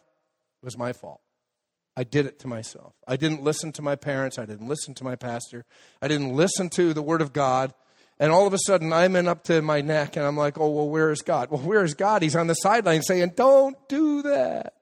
[0.63, 1.21] was my fault.
[1.95, 2.93] I did it to myself.
[3.07, 4.39] I didn't listen to my parents.
[4.39, 5.65] I didn't listen to my pastor.
[6.01, 7.73] I didn't listen to the Word of God.
[8.19, 10.69] And all of a sudden, I'm in up to my neck, and I'm like, oh,
[10.69, 11.49] well, where is God?
[11.49, 12.21] Well, where is God?
[12.21, 14.75] He's on the sideline saying, don't do that.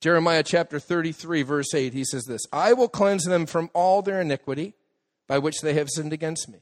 [0.00, 4.20] Jeremiah chapter 33, verse 8, he says this I will cleanse them from all their
[4.20, 4.74] iniquity
[5.26, 6.58] by which they have sinned against me.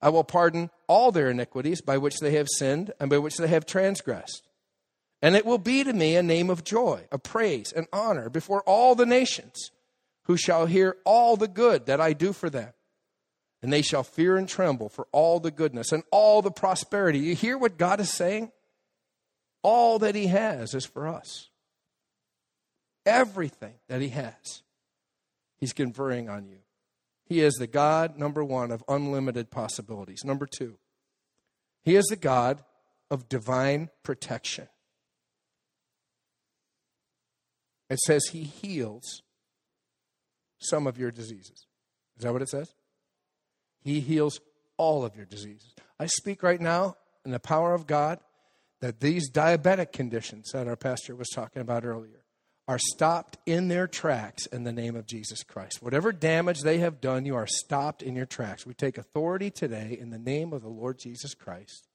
[0.00, 3.48] I will pardon all their iniquities by which they have sinned and by which they
[3.48, 4.45] have transgressed.
[5.26, 8.62] And it will be to me a name of joy, a praise, and honor before
[8.62, 9.72] all the nations,
[10.26, 12.72] who shall hear all the good that I do for them.
[13.60, 17.18] And they shall fear and tremble for all the goodness and all the prosperity.
[17.18, 18.52] You hear what God is saying?
[19.62, 21.50] All that He has is for us.
[23.04, 24.62] Everything that He has,
[25.58, 26.58] He's conferring on you.
[27.24, 30.24] He is the God, number one, of unlimited possibilities.
[30.24, 30.78] Number two,
[31.82, 32.62] He is the God
[33.10, 34.68] of divine protection.
[37.88, 39.22] It says He heals
[40.58, 41.66] some of your diseases.
[42.16, 42.74] Is that what it says?
[43.82, 44.40] He heals
[44.76, 45.74] all of your diseases.
[45.98, 48.18] I speak right now in the power of God
[48.80, 52.24] that these diabetic conditions that our pastor was talking about earlier
[52.68, 55.80] are stopped in their tracks in the name of Jesus Christ.
[55.80, 58.66] Whatever damage they have done, you are stopped in your tracks.
[58.66, 61.86] We take authority today in the name of the Lord Jesus Christ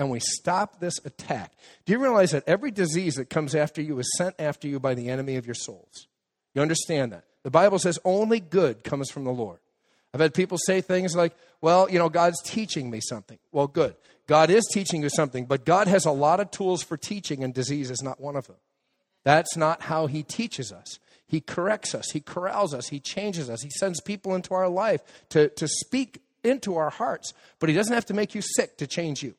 [0.00, 1.52] and we stop this attack.
[1.84, 4.94] Do you realize that every disease that comes after you is sent after you by
[4.94, 6.06] the enemy of your souls?
[6.54, 7.24] You understand that?
[7.42, 9.58] The Bible says only good comes from the Lord.
[10.14, 13.38] I've had people say things like, well, you know, God's teaching me something.
[13.52, 13.94] Well, good.
[14.26, 17.52] God is teaching you something, but God has a lot of tools for teaching, and
[17.52, 18.56] disease is not one of them.
[19.22, 20.98] That's not how He teaches us.
[21.26, 25.02] He corrects us, He corrals us, He changes us, He sends people into our life
[25.28, 28.86] to, to speak into our hearts, but He doesn't have to make you sick to
[28.86, 29.34] change you.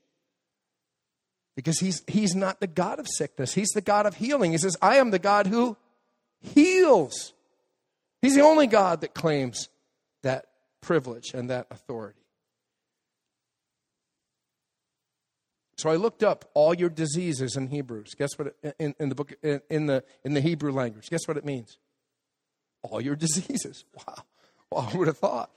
[1.56, 4.52] Because he's, he's not the God of sickness, He's the God of healing.
[4.52, 5.78] He says, I am the God who
[6.40, 7.34] heals.
[8.22, 9.70] He's the only God that claims
[10.22, 10.46] that
[10.80, 12.20] privilege and that authority.
[15.78, 18.14] So I looked up all your diseases in Hebrews.
[18.16, 18.56] Guess what?
[18.62, 21.10] It, in, in the book in, in, the in the Hebrew language.
[21.10, 21.80] Guess what it means?
[22.84, 23.86] All your diseases.
[24.08, 24.24] Wow.
[24.72, 25.52] Well, I would have thought.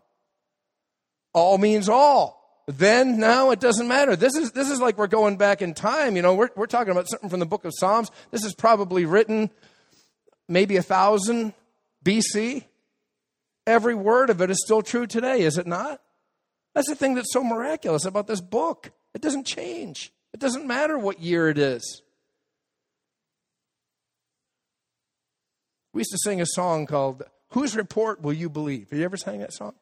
[1.35, 2.44] All means all.
[2.67, 4.17] Then, now, it doesn't matter.
[4.17, 6.17] This is this is like we're going back in time.
[6.17, 8.11] You know, we're we're talking about something from the book of Psalms.
[8.31, 9.51] This is probably written
[10.49, 11.53] maybe a thousand
[12.05, 12.65] BC.
[13.67, 16.01] Every word of it is still true today, is it not?
[16.75, 18.93] That's the thing that's so miraculous about this book.
[19.15, 20.13] It doesn't change.
[20.33, 22.03] It doesn't matter what year it is.
[25.93, 28.91] We used to sing a song called Whose Report Will You Believe?
[28.91, 29.75] Have you ever sang that song?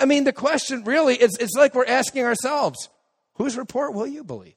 [0.00, 2.88] I mean, the question really is it's like we're asking ourselves,
[3.34, 4.54] whose report will you believe?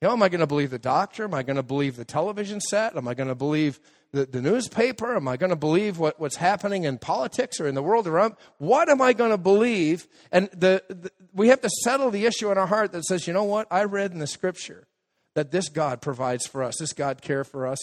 [0.00, 1.24] You know, am I going to believe the doctor?
[1.24, 2.96] Am I going to believe the television set?
[2.96, 3.80] Am I going to believe
[4.12, 5.16] the, the newspaper?
[5.16, 8.36] Am I going to believe what, what's happening in politics or in the world around?
[8.58, 10.06] What am I going to believe?
[10.30, 13.32] And the, the, we have to settle the issue in our heart that says, you
[13.32, 13.66] know what?
[13.70, 14.86] I read in the scripture
[15.34, 17.78] that this God provides for us, this God cares for us.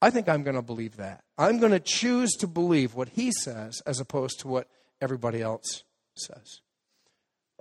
[0.00, 1.24] I think I'm going to believe that.
[1.38, 4.68] I'm going to choose to believe what he says as opposed to what
[5.00, 5.83] everybody else
[6.16, 6.60] says.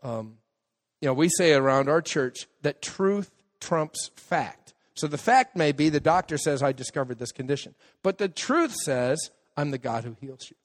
[0.01, 0.37] Um,
[1.01, 4.73] you know, we say around our church that truth trumps fact.
[4.95, 7.75] So the fact may be the doctor says, I discovered this condition.
[8.03, 10.55] But the truth says, I'm the God who heals you.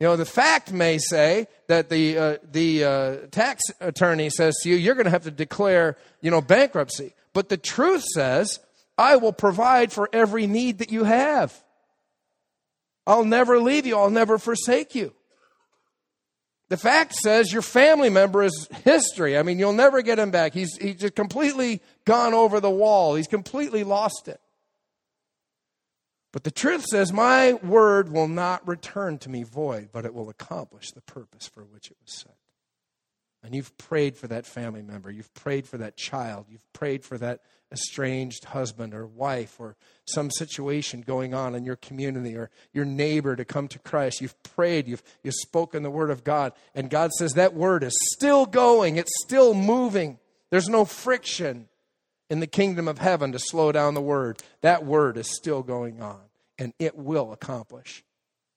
[0.00, 4.68] You know, the fact may say that the, uh, the uh, tax attorney says to
[4.68, 7.14] you, you're going to have to declare, you know, bankruptcy.
[7.32, 8.60] But the truth says,
[8.98, 11.62] I will provide for every need that you have.
[13.06, 13.96] I'll never leave you.
[13.96, 15.14] I'll never forsake you.
[16.74, 19.38] The fact says your family member is history.
[19.38, 20.54] I mean, you'll never get him back.
[20.54, 24.40] He's, he's just completely gone over the wall, he's completely lost it.
[26.32, 30.28] But the truth says, My word will not return to me void, but it will
[30.28, 32.34] accomplish the purpose for which it was sent.
[33.44, 35.10] And you've prayed for that family member.
[35.10, 36.46] You've prayed for that child.
[36.48, 37.40] You've prayed for that
[37.70, 39.76] estranged husband or wife or
[40.06, 44.22] some situation going on in your community or your neighbor to come to Christ.
[44.22, 47.94] You've prayed, you've, you've spoken the word of God, and God says that word is
[48.14, 50.18] still going, it's still moving.
[50.50, 51.68] There's no friction
[52.30, 54.40] in the kingdom of heaven to slow down the word.
[54.62, 56.22] That word is still going on,
[56.58, 58.04] and it will accomplish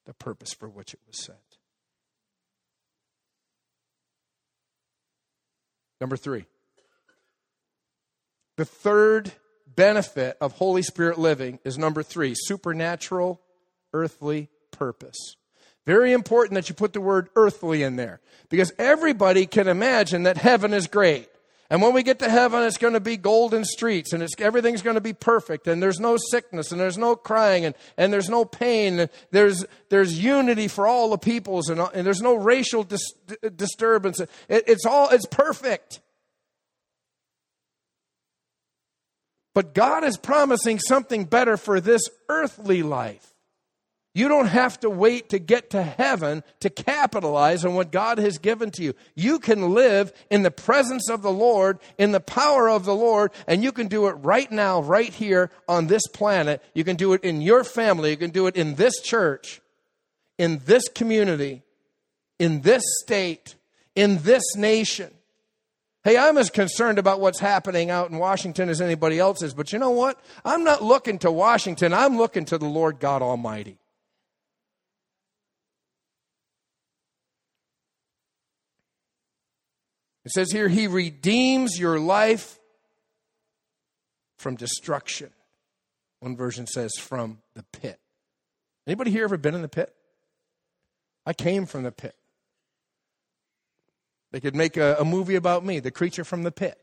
[0.05, 1.47] the purpose for which it was sent.
[6.00, 6.45] Number three.
[8.58, 9.32] The third
[9.76, 13.41] benefit of Holy Spirit living is number three supernatural
[13.93, 15.36] earthly purpose.
[15.86, 18.20] Very important that you put the word earthly in there
[18.50, 21.30] because everybody can imagine that heaven is great.
[21.70, 24.95] And when we get to heaven, it's going to be golden streets and everything's going
[24.95, 28.45] to be perfect and there's no sickness and there's no crying and, and there's no
[28.45, 29.09] pain.
[29.32, 33.11] There's, there's unity for all the peoples and, and there's no racial dis,
[33.55, 34.20] disturbance.
[34.22, 35.99] It, it's all, it's perfect.
[39.53, 43.34] But God is promising something better for this earthly life.
[44.18, 48.39] You don't have to wait to get to heaven to capitalize on what God has
[48.39, 48.95] given to you.
[49.13, 53.32] You can live in the presence of the Lord, in the power of the Lord,
[53.45, 56.63] and you can do it right now, right here on this planet.
[56.74, 58.09] You can do it in your family.
[58.09, 59.61] You can do it in this church,
[60.39, 61.61] in this community,
[62.39, 63.53] in this state,
[63.95, 65.11] in this nation.
[66.03, 69.72] Hey, I'm as concerned about what's happening out in Washington as anybody else is, but
[69.72, 70.20] you know what?
[70.43, 73.78] I'm not looking to Washington, I'm looking to the Lord God Almighty.
[80.28, 82.59] It says here, He redeems your life
[84.38, 85.30] from destruction.
[86.19, 87.97] One version says from the pit.
[88.86, 89.95] Anybody here ever been in the pit?
[91.25, 92.13] I came from the pit.
[94.34, 96.78] They could make a, a movie about me, the creature from the pit.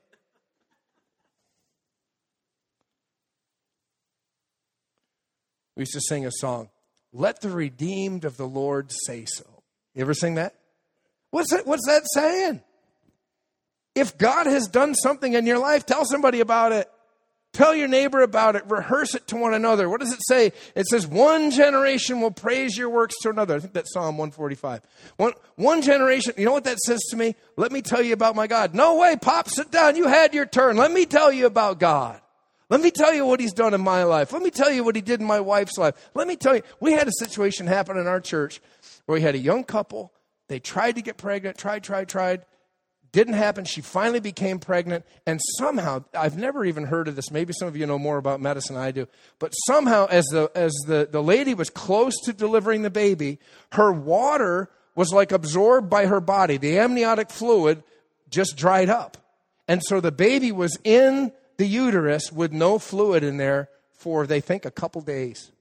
[5.76, 6.70] We used to sing a song,
[7.12, 9.44] Let the redeemed of the Lord say so.
[9.94, 10.54] You ever sing that?
[11.30, 12.62] What's that, what's that saying?
[13.94, 16.90] If God has done something in your life, tell somebody about it.
[17.54, 18.68] Tell your neighbor about it.
[18.68, 19.88] Rehearse it to one another.
[19.88, 20.50] What does it say?
[20.74, 23.54] It says, one generation will praise your works to another.
[23.54, 24.80] I think that's Psalm 145.
[25.18, 27.36] One, one generation, you know what that says to me?
[27.56, 28.74] Let me tell you about my God.
[28.74, 29.94] No way, Pop, sit down.
[29.94, 30.76] You had your turn.
[30.76, 32.20] Let me tell you about God.
[32.70, 34.32] Let me tell you what he's done in my life.
[34.32, 35.94] Let me tell you what he did in my wife's life.
[36.14, 38.60] Let me tell you, we had a situation happen in our church
[39.06, 40.12] where we had a young couple.
[40.48, 42.44] They tried to get pregnant, tried, tried, tried.
[43.14, 43.64] Didn't happen.
[43.64, 47.30] She finally became pregnant, and somehow, I've never even heard of this.
[47.30, 49.06] Maybe some of you know more about medicine I do.
[49.38, 53.38] But somehow, as the, as the, the lady was close to delivering the baby,
[53.70, 56.56] her water was like absorbed by her body.
[56.56, 57.84] The amniotic fluid
[58.30, 59.16] just dried up.
[59.68, 64.40] And so the baby was in the uterus with no fluid in there for, they
[64.40, 65.52] think, a couple days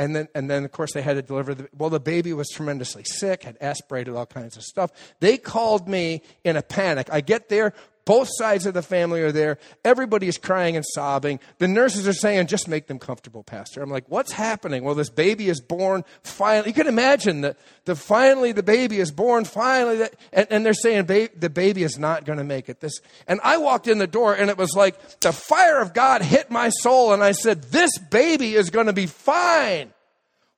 [0.00, 2.48] and then and then of course they had to deliver the well the baby was
[2.48, 4.90] tremendously sick had aspirated all kinds of stuff.
[5.20, 7.08] They called me in a panic.
[7.12, 7.74] I get there
[8.04, 9.58] both sides of the family are there.
[9.84, 11.40] Everybody is crying and sobbing.
[11.58, 13.82] The nurses are saying just make them comfortable pastor.
[13.82, 14.84] I'm like what's happening?
[14.84, 16.68] Well this baby is born finally.
[16.68, 20.74] You can imagine that the finally the baby is born finally that, and, and they're
[20.74, 22.80] saying the baby is not going to make it.
[22.80, 26.22] This and i walked in the door and it was like the fire of god
[26.22, 29.92] hit my soul and i said this baby is going to be fine.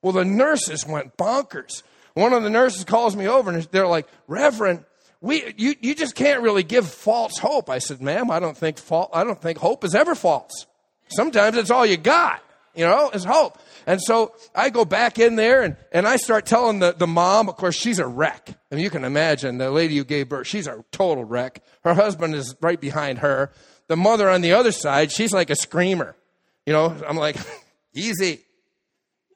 [0.01, 1.83] Well the nurses went bonkers.
[2.13, 4.85] One of the nurses calls me over and they're like reverend
[5.23, 7.69] we, you, you just can't really give false hope.
[7.69, 10.67] I said, ma'am, I don't think fault, I don't think hope is ever false.
[11.07, 12.43] Sometimes it's all you got,
[12.75, 13.57] you know, is hope.
[13.87, 17.47] And so I go back in there and, and I start telling the, the mom,
[17.47, 18.53] of course, she's a wreck.
[18.69, 21.63] Mean, you can imagine the lady who gave birth, she's a total wreck.
[21.85, 23.49] Her husband is right behind her.
[23.87, 26.17] The mother on the other side, she's like a screamer.
[26.65, 27.37] You know, I'm like,
[27.93, 28.41] easy.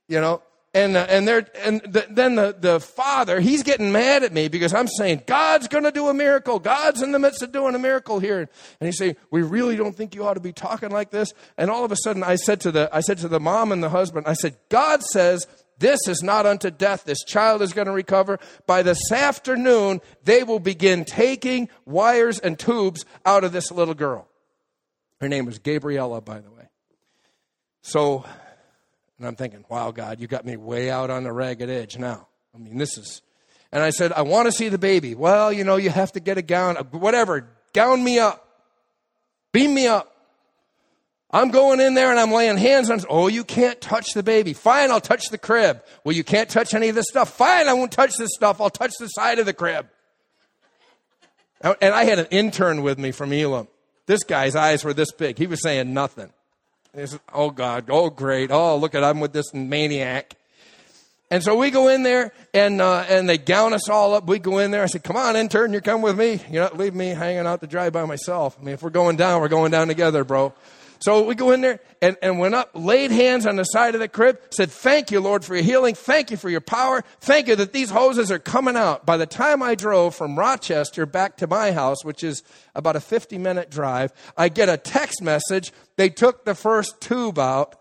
[0.10, 0.42] You know,
[0.78, 4.48] and uh, and they're and the, then the the father he's getting mad at me
[4.48, 6.60] because I'm saying God's going to do a miracle.
[6.60, 8.50] God's in the midst of doing a miracle here, and
[8.88, 11.34] he's saying we really don't think you ought to be talking like this.
[11.58, 13.84] And all of a sudden, I said to the I said to the mom and
[13.84, 15.48] the husband, I said, God says
[15.80, 17.04] this is not unto death.
[17.06, 18.40] This child is going to recover.
[18.66, 24.28] By this afternoon, they will begin taking wires and tubes out of this little girl.
[25.22, 26.70] Her name was Gabriella, by the way.
[27.82, 28.26] So
[29.18, 32.28] and I'm thinking, wow, God, you got me way out on the ragged edge now.
[32.54, 33.22] I mean, this is.
[33.72, 35.16] And I said, I want to see the baby.
[35.16, 37.50] Well, you know, you have to get a gown, whatever.
[37.74, 38.48] Gown me up.
[39.52, 40.14] Beam me up.
[41.30, 43.02] I'm going in there and I'm laying hands on.
[43.10, 44.54] Oh, you can't touch the baby.
[44.54, 45.84] Fine, I'll touch the crib.
[46.04, 47.34] Well, you can't touch any of this stuff.
[47.34, 48.62] Fine, I won't touch this stuff.
[48.62, 49.88] I'll touch the side of the crib.
[51.62, 53.68] And I had an intern with me from Elim.
[54.06, 55.38] This guy's eyes were this big.
[55.38, 56.32] He was saying nothing
[57.34, 60.36] oh God, oh great, oh look at I'm with this maniac.
[61.30, 64.28] And so we go in there and uh, and they gown us all up.
[64.28, 64.84] We go in there.
[64.84, 66.40] I said, "Come on, intern, you come with me.
[66.50, 68.58] You're not leaving me hanging out to dry by myself.
[68.60, 70.54] I mean, if we're going down, we're going down together, bro."
[71.00, 74.02] So we go in there and, and went up, laid hands on the side of
[74.02, 75.96] the crib, said, Thank you, Lord, for your healing.
[75.96, 77.04] Thank you for your power.
[77.20, 79.06] Thank you that these hoses are coming out.
[79.06, 82.44] By the time I drove from Rochester back to my house, which is
[82.76, 85.72] about a 50 minute drive, I get a text message.
[85.96, 87.76] They took the first tube out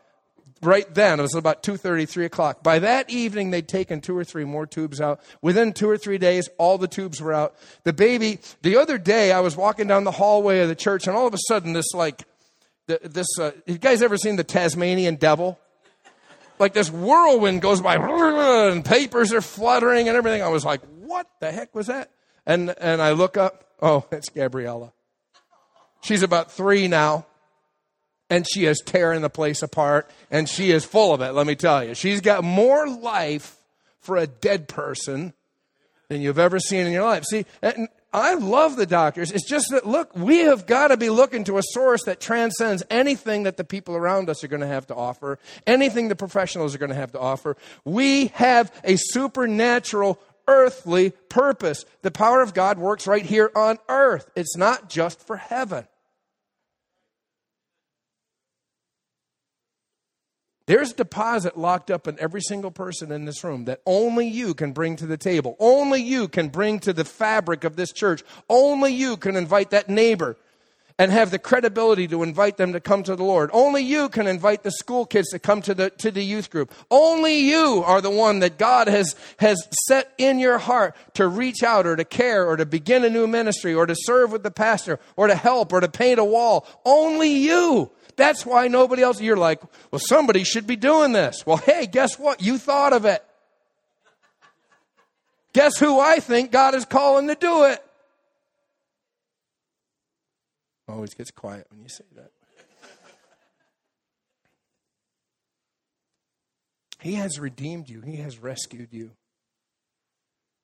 [0.62, 1.19] right then.
[1.19, 2.62] It was about 2.30, 3 o'clock.
[2.62, 5.21] By that evening, they'd taken two or three more tubes out.
[5.43, 7.57] Within two or three days, all the tubes were out.
[7.85, 11.17] The baby, the other day, I was walking down the hallway of the church, and
[11.17, 12.25] all of a sudden, this like,
[12.87, 15.59] this, uh, you guys ever seen the Tasmanian devil?
[16.59, 20.43] Like this whirlwind goes by, and papers are fluttering and everything.
[20.43, 22.11] I was like, what the heck was that?
[22.47, 24.93] And, and I look up, oh, it's Gabriella.
[26.01, 27.26] She's about three now
[28.28, 31.55] and she is tearing the place apart and she is full of it let me
[31.55, 33.57] tell you she's got more life
[34.01, 35.32] for a dead person
[36.09, 37.45] than you've ever seen in your life see
[38.17, 39.31] i love the doctors.
[39.31, 42.83] It's just that look we have got to be looking to a source that transcends
[42.91, 46.75] anything that the people around us are going to have to offer anything the professionals
[46.75, 47.57] are going to have to offer.
[47.85, 51.85] We have a supernatural earthly purpose.
[52.03, 54.31] The power of god works right here on earth.
[54.35, 55.87] It's not just for heaven
[60.67, 64.53] There's a deposit locked up in every single person in this room that only you
[64.53, 65.57] can bring to the table.
[65.61, 68.25] Only you can bring to the fabric of this church.
[68.51, 70.37] Only you can invite that neighbor
[70.99, 73.51] and have the credibility to invite them to come to the Lord.
[73.53, 76.73] Only you can invite the school kids to come to the, to the youth group.
[76.91, 81.62] Only you are the one that God has, has set in your heart to reach
[81.62, 84.51] out or to care or to begin a new ministry or to serve with the
[84.51, 86.67] pastor or to help or to paint a wall.
[86.85, 87.91] Only you.
[88.17, 89.61] That's why nobody else, you're like,
[89.91, 91.45] well, somebody should be doing this.
[91.47, 92.43] Well, hey, guess what?
[92.43, 93.23] You thought of it.
[95.53, 97.83] Guess who I think God is calling to do it?
[100.89, 102.31] Always gets quiet when you say that.
[107.01, 109.12] He has redeemed you, He has rescued you.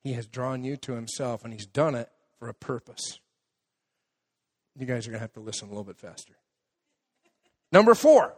[0.03, 3.19] He has drawn you to Himself, and He's done it for a purpose.
[4.77, 6.33] You guys are going to have to listen a little bit faster.
[7.73, 8.35] Number four,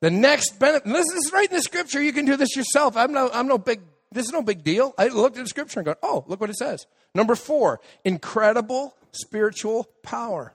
[0.00, 0.84] the next benefit.
[0.84, 2.02] This is right in the scripture.
[2.02, 2.96] You can do this yourself.
[2.96, 4.92] I'm no, I'm no big, this is no big deal.
[4.98, 6.84] I looked at the scripture and go, oh, look what it says.
[7.14, 10.54] Number four, incredible spiritual power.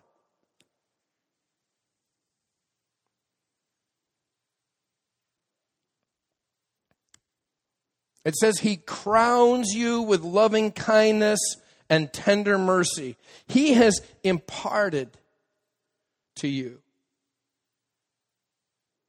[8.25, 11.39] It says, He crowns you with loving kindness
[11.89, 13.15] and tender mercy.
[13.47, 15.17] He has imparted
[16.35, 16.81] to you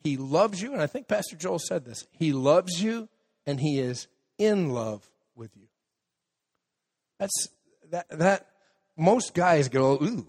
[0.02, 2.06] he loves you, and I think Pastor Joel said this.
[2.12, 3.08] He loves you,
[3.46, 4.06] and he is
[4.38, 5.66] in love with you.
[7.18, 7.48] That's
[7.90, 8.46] that that
[8.96, 10.26] most guys go, ooh,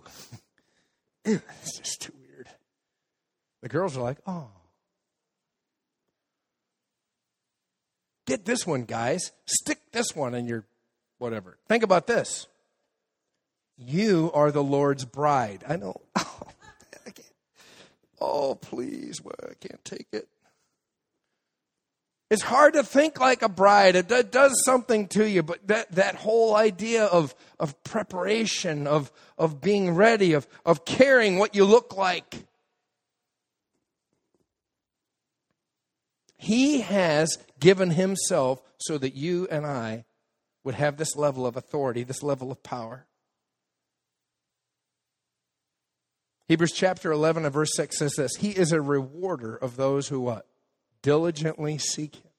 [1.26, 2.48] it's just too weird.
[3.62, 4.50] The girls are like, oh.
[8.28, 9.32] Get this one, guys.
[9.46, 10.66] Stick this one in your
[11.18, 11.58] whatever.
[11.68, 12.48] Think about this.
[13.78, 15.64] You are the Lord's bride.
[15.68, 16.02] I know.
[16.24, 16.51] Oh,
[18.22, 20.28] Oh, please, well, I can't take it.
[22.30, 23.96] It's hard to think like a bride.
[23.96, 29.60] It does something to you, but that, that whole idea of, of preparation, of, of
[29.60, 32.46] being ready, of, of caring what you look like.
[36.38, 40.06] He has given himself so that you and I
[40.64, 43.08] would have this level of authority, this level of power.
[46.52, 50.20] Hebrews chapter 11 and verse 6 says this He is a rewarder of those who
[50.20, 50.48] what?
[51.02, 52.32] Diligently seek Him.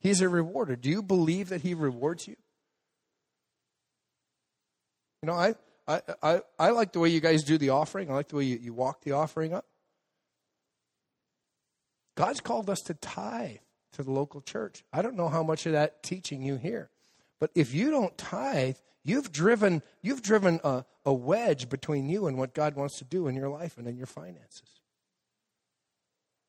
[0.00, 0.74] He's a rewarder.
[0.74, 2.34] Do you believe that He rewards you?
[5.22, 5.54] You know, I,
[5.86, 8.10] I, I, I like the way you guys do the offering.
[8.10, 9.64] I like the way you, you walk the offering up.
[12.16, 13.58] God's called us to tithe
[13.92, 14.82] to the local church.
[14.92, 16.90] I don't know how much of that teaching you hear.
[17.38, 22.38] But if you don't tithe, You've driven, you've driven a, a wedge between you and
[22.38, 24.80] what God wants to do in your life and in your finances.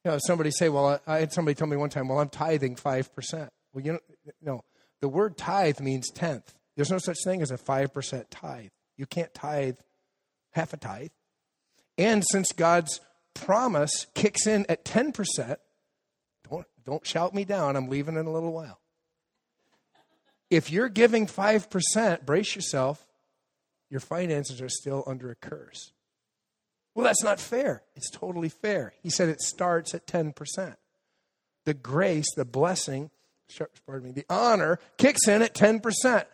[0.06, 2.30] You know, somebody say, well, I, I had somebody tell me one time, well, I'm
[2.30, 3.50] tithing 5%.
[3.74, 4.00] Well, you know,
[4.42, 4.62] no,
[5.02, 6.54] the word tithe means tenth.
[6.76, 8.70] There's no such thing as a 5% tithe.
[8.98, 9.76] You can't tithe
[10.52, 11.12] half a tithe.
[11.98, 13.02] And since God's
[13.34, 15.58] promise kicks in at 10%,
[16.50, 17.76] don't, don't shout me down.
[17.76, 18.80] I'm leaving in a little while
[20.50, 23.06] if you're giving 5%, brace yourself,
[23.90, 25.92] your finances are still under a curse.
[26.94, 27.84] Well, that's not fair.
[27.96, 28.94] It's totally fair.
[29.04, 30.76] He said it starts at 10%.
[31.66, 33.12] The grace, the blessing,
[33.86, 36.26] pardon me, the honor kicks in at 10%.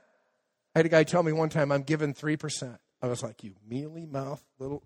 [0.74, 2.78] I had a guy tell me one time, I'm giving 3%.
[3.01, 4.84] I was like, you mealy mouth little.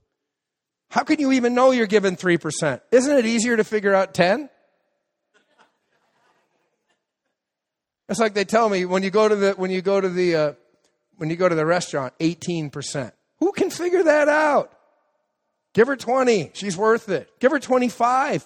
[0.90, 2.82] How can you even know you're giving 3%?
[2.92, 4.50] Isn't it easier to figure out 10?
[8.08, 10.36] It's like they tell me when you go to the when you go to the
[10.36, 10.54] uh,
[11.18, 13.12] when you go to the restaurant, 18%.
[13.40, 14.72] Who can figure that out?
[15.74, 16.52] Give her 20.
[16.54, 17.30] She's worth it.
[17.40, 18.46] Give her 25.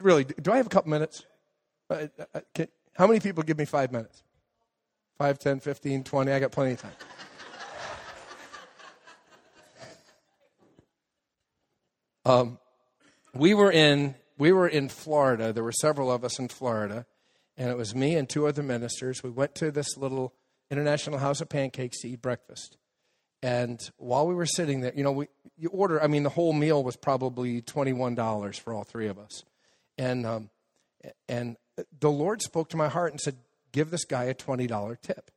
[0.00, 1.24] Really, do I have a couple minutes?
[1.88, 4.22] Uh, uh, can, how many people give me five minutes?
[5.18, 6.32] 5, 10, 15, 20.
[6.32, 6.92] I got plenty of time.
[12.24, 12.58] um,
[13.34, 15.52] we were in we were in Florida.
[15.52, 17.06] There were several of us in Florida,
[17.56, 19.22] and it was me and two other ministers.
[19.22, 20.34] We went to this little
[20.70, 22.76] International House of Pancakes to eat breakfast.
[23.42, 26.02] And while we were sitting there, you know, we you order.
[26.02, 29.44] I mean, the whole meal was probably twenty one dollars for all three of us,
[29.98, 30.50] and um,
[31.28, 31.56] and
[32.00, 33.36] the Lord spoke to my heart and said,
[33.70, 35.30] "Give this guy a twenty dollar tip."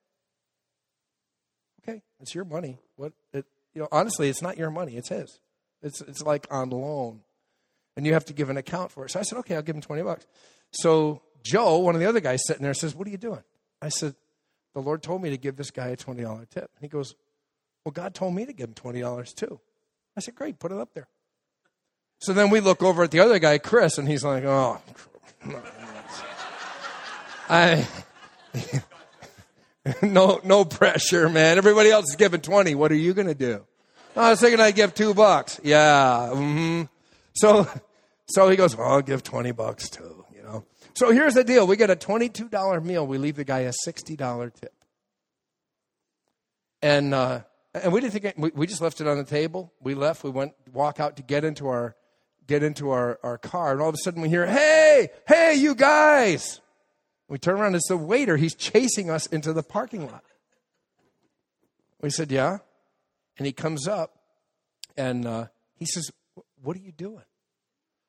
[1.82, 2.80] Okay, it's your money.
[2.96, 3.90] What it, you know?
[3.92, 5.40] Honestly, it's not your money; it's his.
[5.82, 7.24] It's it's like on loan
[7.98, 9.12] and you have to give an account for it.
[9.12, 10.26] So I said, okay, I'll give him 20 bucks.
[10.72, 13.44] So Joe, one of the other guys sitting there, says, what are you doing?
[13.82, 14.16] I said,
[14.74, 16.70] the Lord told me to give this guy a $20 tip.
[16.76, 17.16] And he goes,
[17.84, 19.60] well, God told me to give him $20 too.
[20.16, 21.08] I said, great, put it up there.
[22.20, 24.80] So then we look over at the other guy, Chris, and he's like, oh,
[27.50, 27.88] I,
[30.02, 31.58] no, no pressure, man.
[31.58, 32.76] Everybody else is giving 20.
[32.76, 33.66] What are you going to do?
[34.16, 35.60] I was thinking I'd give two bucks.
[35.64, 36.30] Yeah.
[36.34, 36.84] Mm-hmm.
[37.34, 37.68] So
[38.30, 40.66] so he goes, well, I'll give 20 bucks too, you know.
[40.94, 41.66] So here's the deal.
[41.66, 43.08] We get a $22 meal.
[43.08, 44.74] We leave the guy a $60 tip.
[46.82, 47.42] And, uh,
[47.74, 49.74] and we didn't think, it, we, we just left it on the table.
[49.82, 51.96] We left, we went, walk out to get into our,
[52.48, 53.74] get into our, our car.
[53.74, 56.62] And all of a sudden we hear, hey, hey, you guys.
[57.30, 58.38] We turn around, it's the waiter.
[58.38, 60.24] He's chasing us into the parking lot.
[62.02, 62.60] We said, yeah.
[63.38, 64.18] And he comes up
[64.96, 66.10] and uh, he says,
[66.62, 67.24] what are you doing?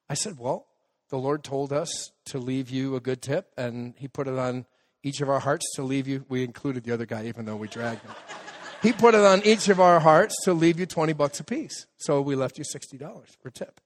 [0.09, 0.67] I said, Well,
[1.11, 4.67] the Lord told us to leave you a good tip, and He put it on
[5.03, 6.25] each of our hearts to leave you.
[6.29, 8.15] We included the other guy, even though we dragged him.
[8.83, 11.87] he put it on each of our hearts to leave you 20 bucks a piece.
[11.99, 13.81] So we left you $60 for tip.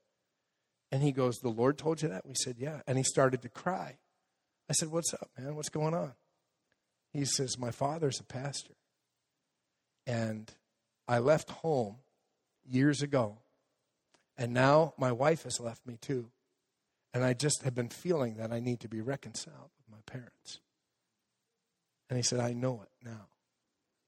[0.91, 2.25] And he goes, The Lord told you that?
[2.25, 2.81] We said, Yeah.
[2.87, 3.97] And he started to cry.
[4.69, 5.55] I said, What's up, man?
[5.55, 6.13] What's going on?
[7.11, 8.73] He says, My father's a pastor.
[10.05, 10.51] And
[11.07, 11.97] I left home
[12.65, 13.37] years ago
[14.37, 16.29] and now my wife has left me too.
[17.13, 20.59] And I just have been feeling that I need to be reconciled with my parents.
[22.09, 23.27] And he said, I know it now.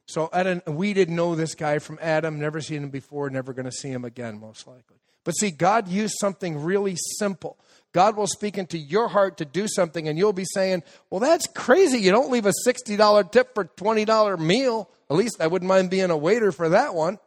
[0.07, 3.65] So Adam, we didn't know this guy from Adam, never seen him before, never going
[3.65, 4.97] to see him again, most likely.
[5.23, 7.57] But see, God used something really simple.
[7.93, 11.47] God will speak into your heart to do something, and you'll be saying, Well, that's
[11.47, 11.97] crazy.
[11.97, 14.89] You don't leave a $60 tip for a $20 meal.
[15.09, 17.17] At least I wouldn't mind being a waiter for that one.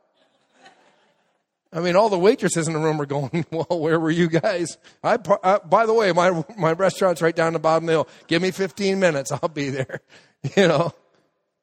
[1.72, 4.78] I mean, all the waitresses in the room are going, well, where were you guys?
[5.02, 8.08] I, uh, by the way, my, my restaurant's right down the bottom of the hill.
[8.26, 9.32] Give me 15 minutes.
[9.32, 10.00] I'll be there.
[10.56, 10.92] You know,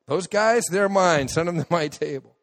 [0.06, 1.30] those guys, they're mine.
[1.30, 2.36] Send them to my table.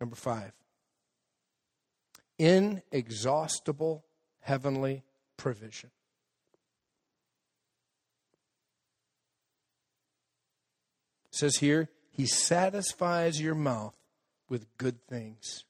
[0.00, 0.52] Number five,
[2.38, 4.06] inexhaustible
[4.40, 5.04] heavenly
[5.36, 5.90] provision.
[11.38, 13.94] Says here, He satisfies your mouth
[14.48, 15.64] with good things.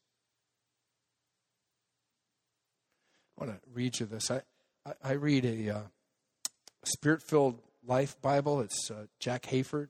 [3.37, 4.31] I want to read you this.
[4.31, 4.43] I,
[4.85, 5.81] I, I read a uh,
[6.85, 8.61] spirit filled life Bible.
[8.61, 9.89] It's uh, Jack Hayford.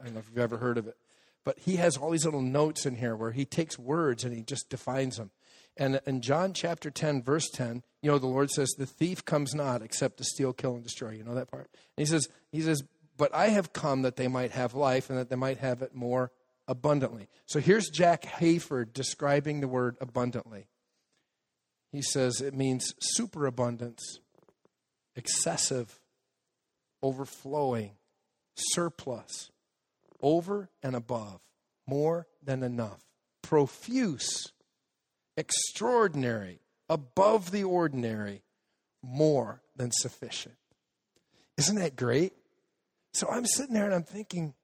[0.00, 0.96] I don't know if you've ever heard of it.
[1.44, 4.42] But he has all these little notes in here where he takes words and he
[4.42, 5.30] just defines them.
[5.76, 9.54] And in John chapter 10, verse 10, you know, the Lord says, The thief comes
[9.54, 11.10] not except to steal, kill, and destroy.
[11.10, 11.68] You know that part?
[11.96, 12.82] And he says, He says,
[13.16, 15.94] but I have come that they might have life and that they might have it
[15.94, 16.32] more
[16.66, 17.28] abundantly.
[17.46, 20.68] So here's Jack Hayford describing the word abundantly.
[21.92, 24.18] He says it means superabundance,
[25.14, 26.00] excessive,
[27.02, 27.92] overflowing,
[28.56, 29.50] surplus,
[30.20, 31.40] over and above,
[31.86, 33.04] more than enough,
[33.42, 34.52] profuse,
[35.36, 38.42] extraordinary, above the ordinary,
[39.02, 40.56] more than sufficient.
[41.56, 42.32] Isn't that great?
[43.14, 44.54] So I'm sitting there and I'm thinking,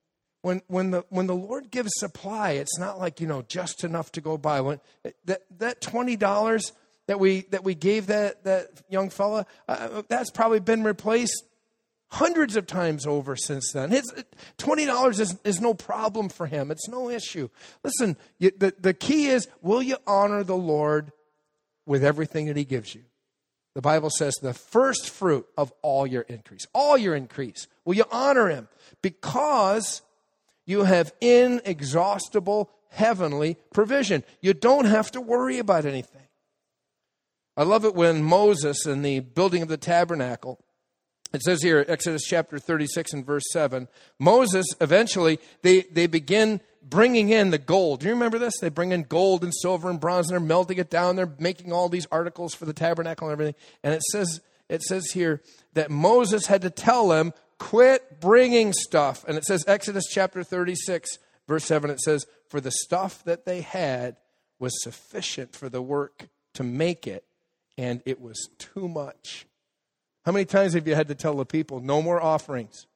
[0.42, 4.10] when when the when the Lord gives supply, it's not like you know just enough
[4.12, 4.60] to go by.
[4.60, 4.80] When
[5.26, 6.72] that that twenty dollars
[7.06, 11.44] that we that we gave that that young fella, uh, that's probably been replaced
[12.08, 13.90] hundreds of times over since then.
[13.90, 14.12] His
[14.56, 16.70] twenty dollars is is no problem for him.
[16.70, 17.48] It's no issue.
[17.84, 21.12] Listen, you, the the key is will you honor the Lord
[21.86, 23.02] with everything that He gives you?
[23.74, 26.66] The Bible says, the first fruit of all your increase.
[26.72, 27.68] All your increase.
[27.84, 28.68] Will you honor him?
[29.00, 30.02] Because
[30.66, 34.24] you have inexhaustible heavenly provision.
[34.40, 36.26] You don't have to worry about anything.
[37.56, 40.58] I love it when Moses, in the building of the tabernacle,
[41.32, 43.86] it says here, Exodus chapter 36 and verse 7,
[44.18, 48.00] Moses eventually, they, they begin bringing in the gold.
[48.00, 48.54] Do you remember this?
[48.60, 51.16] They bring in gold and silver and bronze and they're melting it down.
[51.16, 53.54] They're making all these articles for the tabernacle and everything.
[53.82, 55.42] And it says, it says here
[55.74, 59.24] that Moses had to tell them, quit bringing stuff.
[59.28, 63.60] And it says, Exodus chapter 36, verse 7, it says, For the stuff that they
[63.60, 64.16] had
[64.58, 67.24] was sufficient for the work to make it,
[67.76, 69.46] and it was too much.
[70.24, 72.86] How many times have you had to tell the people, no more offerings?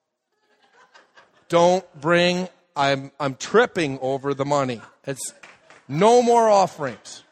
[1.48, 4.80] Don't bring, I'm, I'm tripping over the money.
[5.06, 5.32] It's
[5.88, 7.22] no more offerings.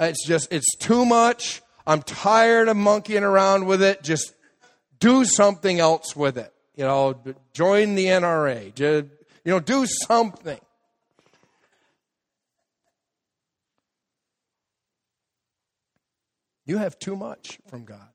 [0.00, 1.62] It's just, it's too much.
[1.86, 4.02] I'm tired of monkeying around with it.
[4.02, 4.34] Just
[4.98, 6.52] do something else with it.
[6.74, 7.18] You know,
[7.52, 8.78] join the NRA.
[8.78, 9.08] You
[9.44, 10.58] know, do something.
[16.66, 18.08] You have too much from God.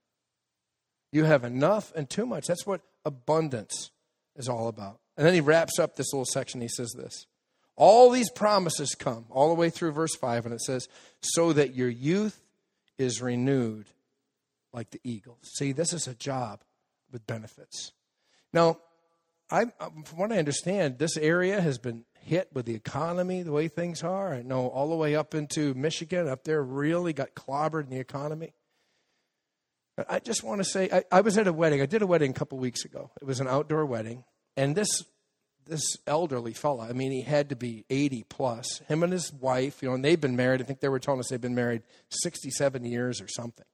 [1.12, 2.48] You have enough and too much.
[2.48, 3.92] That's what abundance
[4.36, 5.00] is all about.
[5.22, 6.62] And then he wraps up this little section.
[6.62, 7.28] He says this
[7.76, 10.88] All these promises come all the way through verse 5, and it says,
[11.22, 12.42] So that your youth
[12.98, 13.86] is renewed
[14.74, 15.38] like the eagle.
[15.44, 16.62] See, this is a job
[17.12, 17.92] with benefits.
[18.52, 18.80] Now,
[19.52, 19.66] I,
[20.06, 24.02] from what I understand, this area has been hit with the economy, the way things
[24.02, 24.34] are.
[24.34, 28.00] I know all the way up into Michigan, up there, really got clobbered in the
[28.00, 28.56] economy.
[30.10, 31.80] I just want to say, I, I, was at a wedding.
[31.80, 33.12] I did a wedding a couple weeks ago.
[33.22, 34.24] It was an outdoor wedding,
[34.58, 35.04] and this
[35.68, 36.88] this elderly fella.
[36.90, 38.80] I mean, he had to be eighty plus.
[38.88, 40.62] Him and his wife, you know, and they've been married.
[40.62, 43.66] I think they were telling us they've been married sixty-seven years or something.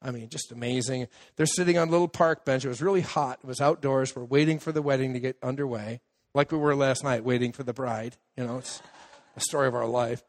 [0.00, 1.06] I mean, just amazing.
[1.36, 2.64] They're sitting on a little park bench.
[2.64, 3.38] It was really hot.
[3.42, 4.16] It was outdoors.
[4.16, 6.00] We're waiting for the wedding to get underway,
[6.34, 8.16] like we were last night, waiting for the bride.
[8.36, 8.82] You know, it's
[9.36, 10.22] a story of our life.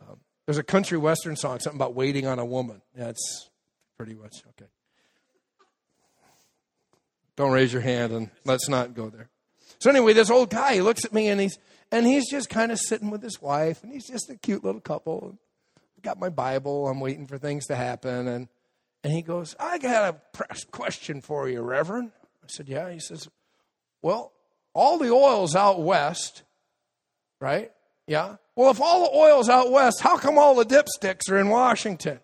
[0.00, 2.82] Um, there's a country western song, something about waiting on a woman.
[2.96, 3.12] Yeah,
[3.96, 4.70] pretty much okay.
[7.36, 9.28] Don't raise your hand and let's not go there.
[9.78, 11.58] So anyway, this old guy, he looks at me and he's
[11.92, 14.80] and he's just kind of sitting with his wife and he's just a cute little
[14.80, 15.38] couple.
[15.96, 18.48] I've got my Bible, I'm waiting for things to happen and
[19.04, 22.10] and he goes, I got a question for you, Reverend.
[22.42, 22.90] I said, Yeah.
[22.90, 23.28] He says,
[24.02, 24.32] Well,
[24.74, 26.42] all the oil's out west,
[27.40, 27.70] right?
[28.06, 28.36] Yeah.
[28.54, 32.20] Well, if all the oil's out west, how come all the dipsticks are in Washington?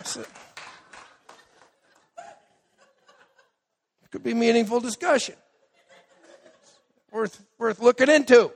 [0.00, 0.26] I said,
[4.12, 5.34] Could be meaningful discussion.
[7.10, 8.52] Worth, worth looking into.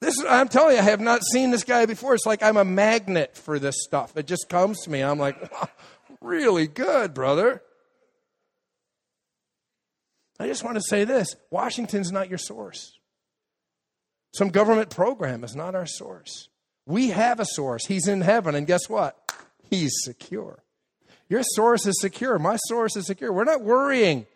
[0.00, 2.14] This is I'm telling you, I have not seen this guy before.
[2.14, 4.16] It's like I'm a magnet for this stuff.
[4.16, 5.00] It just comes to me.
[5.00, 5.68] I'm like, wow,
[6.20, 7.62] really good, brother.
[10.40, 12.98] I just want to say this Washington's not your source.
[14.34, 16.48] Some government program is not our source.
[16.86, 17.86] We have a source.
[17.86, 19.16] He's in heaven, and guess what?
[19.70, 20.63] He's secure.
[21.28, 22.38] Your source is secure.
[22.38, 23.32] My source is secure.
[23.32, 24.26] We're not worrying.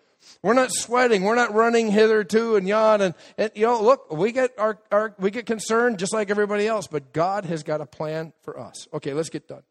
[0.42, 1.24] We're not sweating.
[1.24, 3.00] We're not running hither to and yon.
[3.00, 6.66] And, and you know, look, we get our, our we get concerned just like everybody
[6.66, 8.88] else, but God has got a plan for us.
[8.92, 9.62] Okay, let's get done.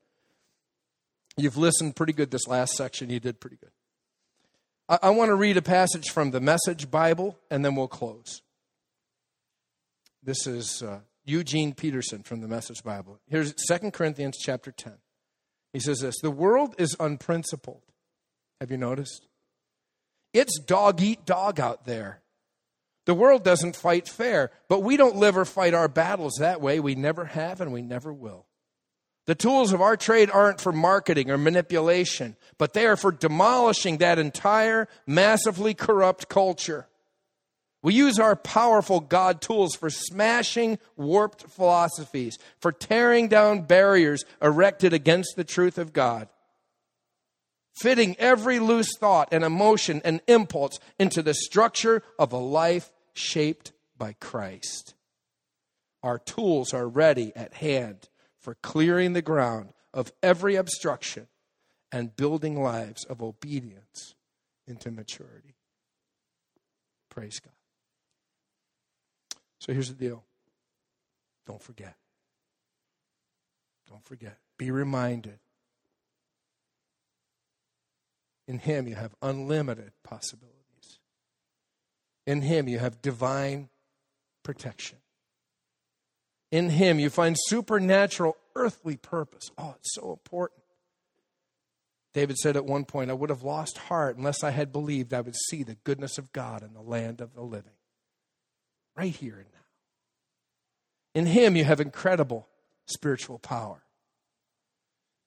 [1.36, 3.10] You've listened pretty good this last section.
[3.10, 3.72] You did pretty good.
[4.90, 8.42] I, I want to read a passage from the Message Bible, and then we'll close.
[10.24, 13.20] This is uh, Eugene Peterson from the Message Bible.
[13.30, 14.94] Here's 2 Corinthians chapter 10.
[15.78, 17.84] He says this The world is unprincipled.
[18.60, 19.28] Have you noticed?
[20.34, 22.24] It's dog eat dog out there.
[23.06, 26.80] The world doesn't fight fair, but we don't live or fight our battles that way.
[26.80, 28.48] We never have and we never will.
[29.28, 33.98] The tools of our trade aren't for marketing or manipulation, but they are for demolishing
[33.98, 36.88] that entire massively corrupt culture.
[37.84, 44.94] We use our powerful God tools for smashing warped philosophies, for tearing down barriers erected
[44.94, 46.28] against the truth of God,
[47.76, 53.74] fitting every loose thought and emotion and impulse into the structure of a life shaped
[53.98, 54.96] by Christ.
[56.02, 58.10] Our tools are ready at hand
[58.40, 61.28] for clearing the ground of every obstruction
[61.92, 64.16] and building lives of obedience
[64.68, 65.56] into maturity.
[67.10, 67.54] Praise God.
[69.60, 70.24] So here's the deal
[71.46, 71.96] don't forget.
[73.90, 74.38] Don't forget.
[74.58, 75.40] Be reminded.
[78.48, 80.54] In Him, you have unlimited possibilities.
[82.26, 83.70] In Him, you have divine
[84.44, 84.98] protection.
[86.52, 89.50] In Him, you find supernatural earthly purpose.
[89.58, 90.62] Oh, it's so important.
[92.14, 95.22] David said at one point, I would have lost heart unless I had believed I
[95.22, 97.77] would see the goodness of God in the land of the living.
[98.98, 99.60] Right here and now.
[101.14, 102.48] In Him, you have incredible
[102.88, 103.84] spiritual power.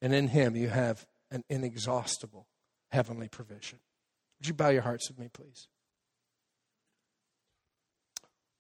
[0.02, 2.46] And in Him, you have an inexhaustible
[2.90, 3.78] heavenly provision.
[4.38, 5.68] Would you bow your hearts with me, please?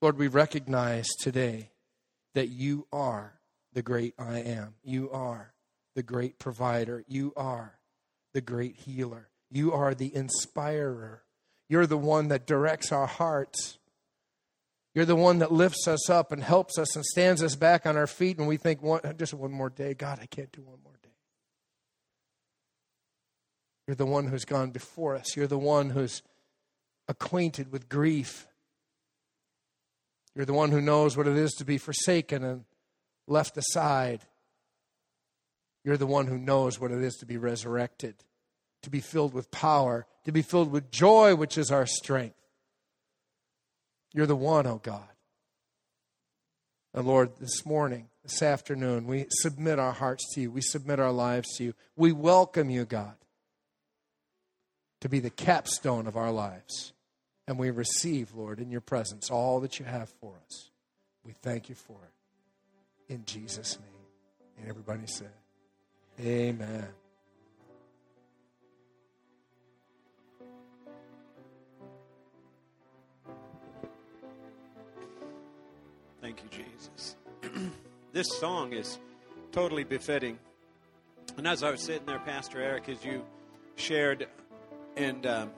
[0.00, 1.70] Lord, we recognize today
[2.34, 3.40] that you are
[3.72, 4.74] the great I am.
[4.82, 5.52] You are
[5.94, 7.04] the great provider.
[7.08, 7.78] You are
[8.32, 9.28] the great healer.
[9.50, 11.24] You are the inspirer.
[11.68, 13.78] You're the one that directs our hearts.
[14.94, 17.96] You're the one that lifts us up and helps us and stands us back on
[17.96, 19.94] our feet when we think, one, just one more day.
[19.94, 21.10] God, I can't do one more day.
[23.86, 25.36] You're the one who's gone before us.
[25.36, 26.22] You're the one who's
[27.08, 28.46] acquainted with grief.
[30.34, 32.64] You're the one who knows what it is to be forsaken and
[33.26, 34.22] left aside.
[35.84, 38.16] You're the one who knows what it is to be resurrected,
[38.82, 42.39] to be filled with power, to be filled with joy, which is our strength.
[44.12, 45.02] You're the one, oh God.
[46.92, 50.50] And Lord, this morning, this afternoon, we submit our hearts to you.
[50.50, 51.74] We submit our lives to you.
[51.96, 53.14] We welcome you, God,
[55.00, 56.92] to be the capstone of our lives.
[57.46, 60.70] And we receive, Lord, in your presence all that you have for us.
[61.24, 63.12] We thank you for it.
[63.12, 63.88] In Jesus' name.
[64.58, 65.32] And everybody said,
[66.20, 66.88] Amen.
[76.20, 77.16] Thank you, Jesus.
[78.12, 78.98] this song is
[79.52, 80.38] totally befitting.
[81.38, 83.24] And as I was sitting there, Pastor Eric, as you
[83.76, 84.26] shared,
[84.98, 85.50] and um,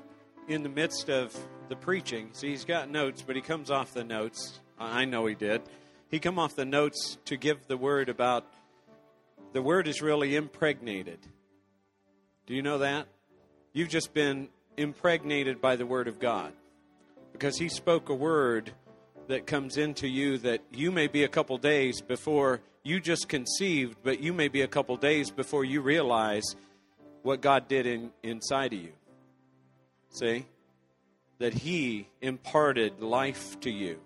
[0.47, 1.37] in the midst of
[1.69, 4.61] the preaching, see, he's got notes, but he comes off the notes.
[4.79, 5.63] I know he did.
[6.09, 8.47] He come off the notes to give the word about
[9.53, 11.19] the word is really impregnated.
[12.47, 13.09] Do you know that?
[13.73, 16.53] You've just been impregnated by the word of God
[17.33, 18.73] because he spoke a word
[19.29, 23.97] that comes into you that you may be a couple days before you just conceived,
[24.03, 26.57] but you may be a couple days before you realize
[27.23, 28.93] what God did in, inside of you.
[30.11, 30.47] See?
[31.39, 34.01] That He imparted life to you.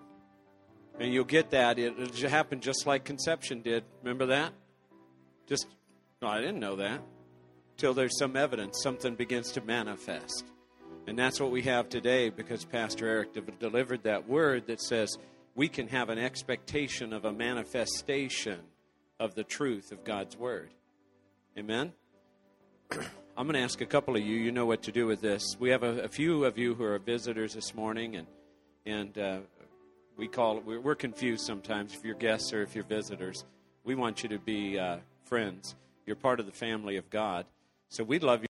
[0.99, 1.79] And you'll get that.
[1.79, 3.85] It, it'll happen just like conception did.
[4.03, 4.53] Remember that?
[5.47, 5.67] Just,
[6.21, 7.01] no, I didn't know that.
[7.77, 10.45] Till there's some evidence, something begins to manifest.
[11.07, 15.17] And that's what we have today because Pastor Eric de- delivered that word that says
[15.55, 18.59] we can have an expectation of a manifestation
[19.21, 20.71] of the truth of God's word.
[21.57, 21.93] Amen?
[22.91, 25.57] I'm going to ask a couple of you, you know what to do with this.
[25.61, 28.27] We have a, a few of you who are visitors this morning, and,
[28.85, 29.39] and uh,
[30.17, 33.45] we call we're, we're confused sometimes if you're guests or if you're visitors.
[33.85, 35.77] We want you to be uh, friends.
[36.05, 37.47] You're part of the family of God.
[37.91, 38.45] So we'd love you.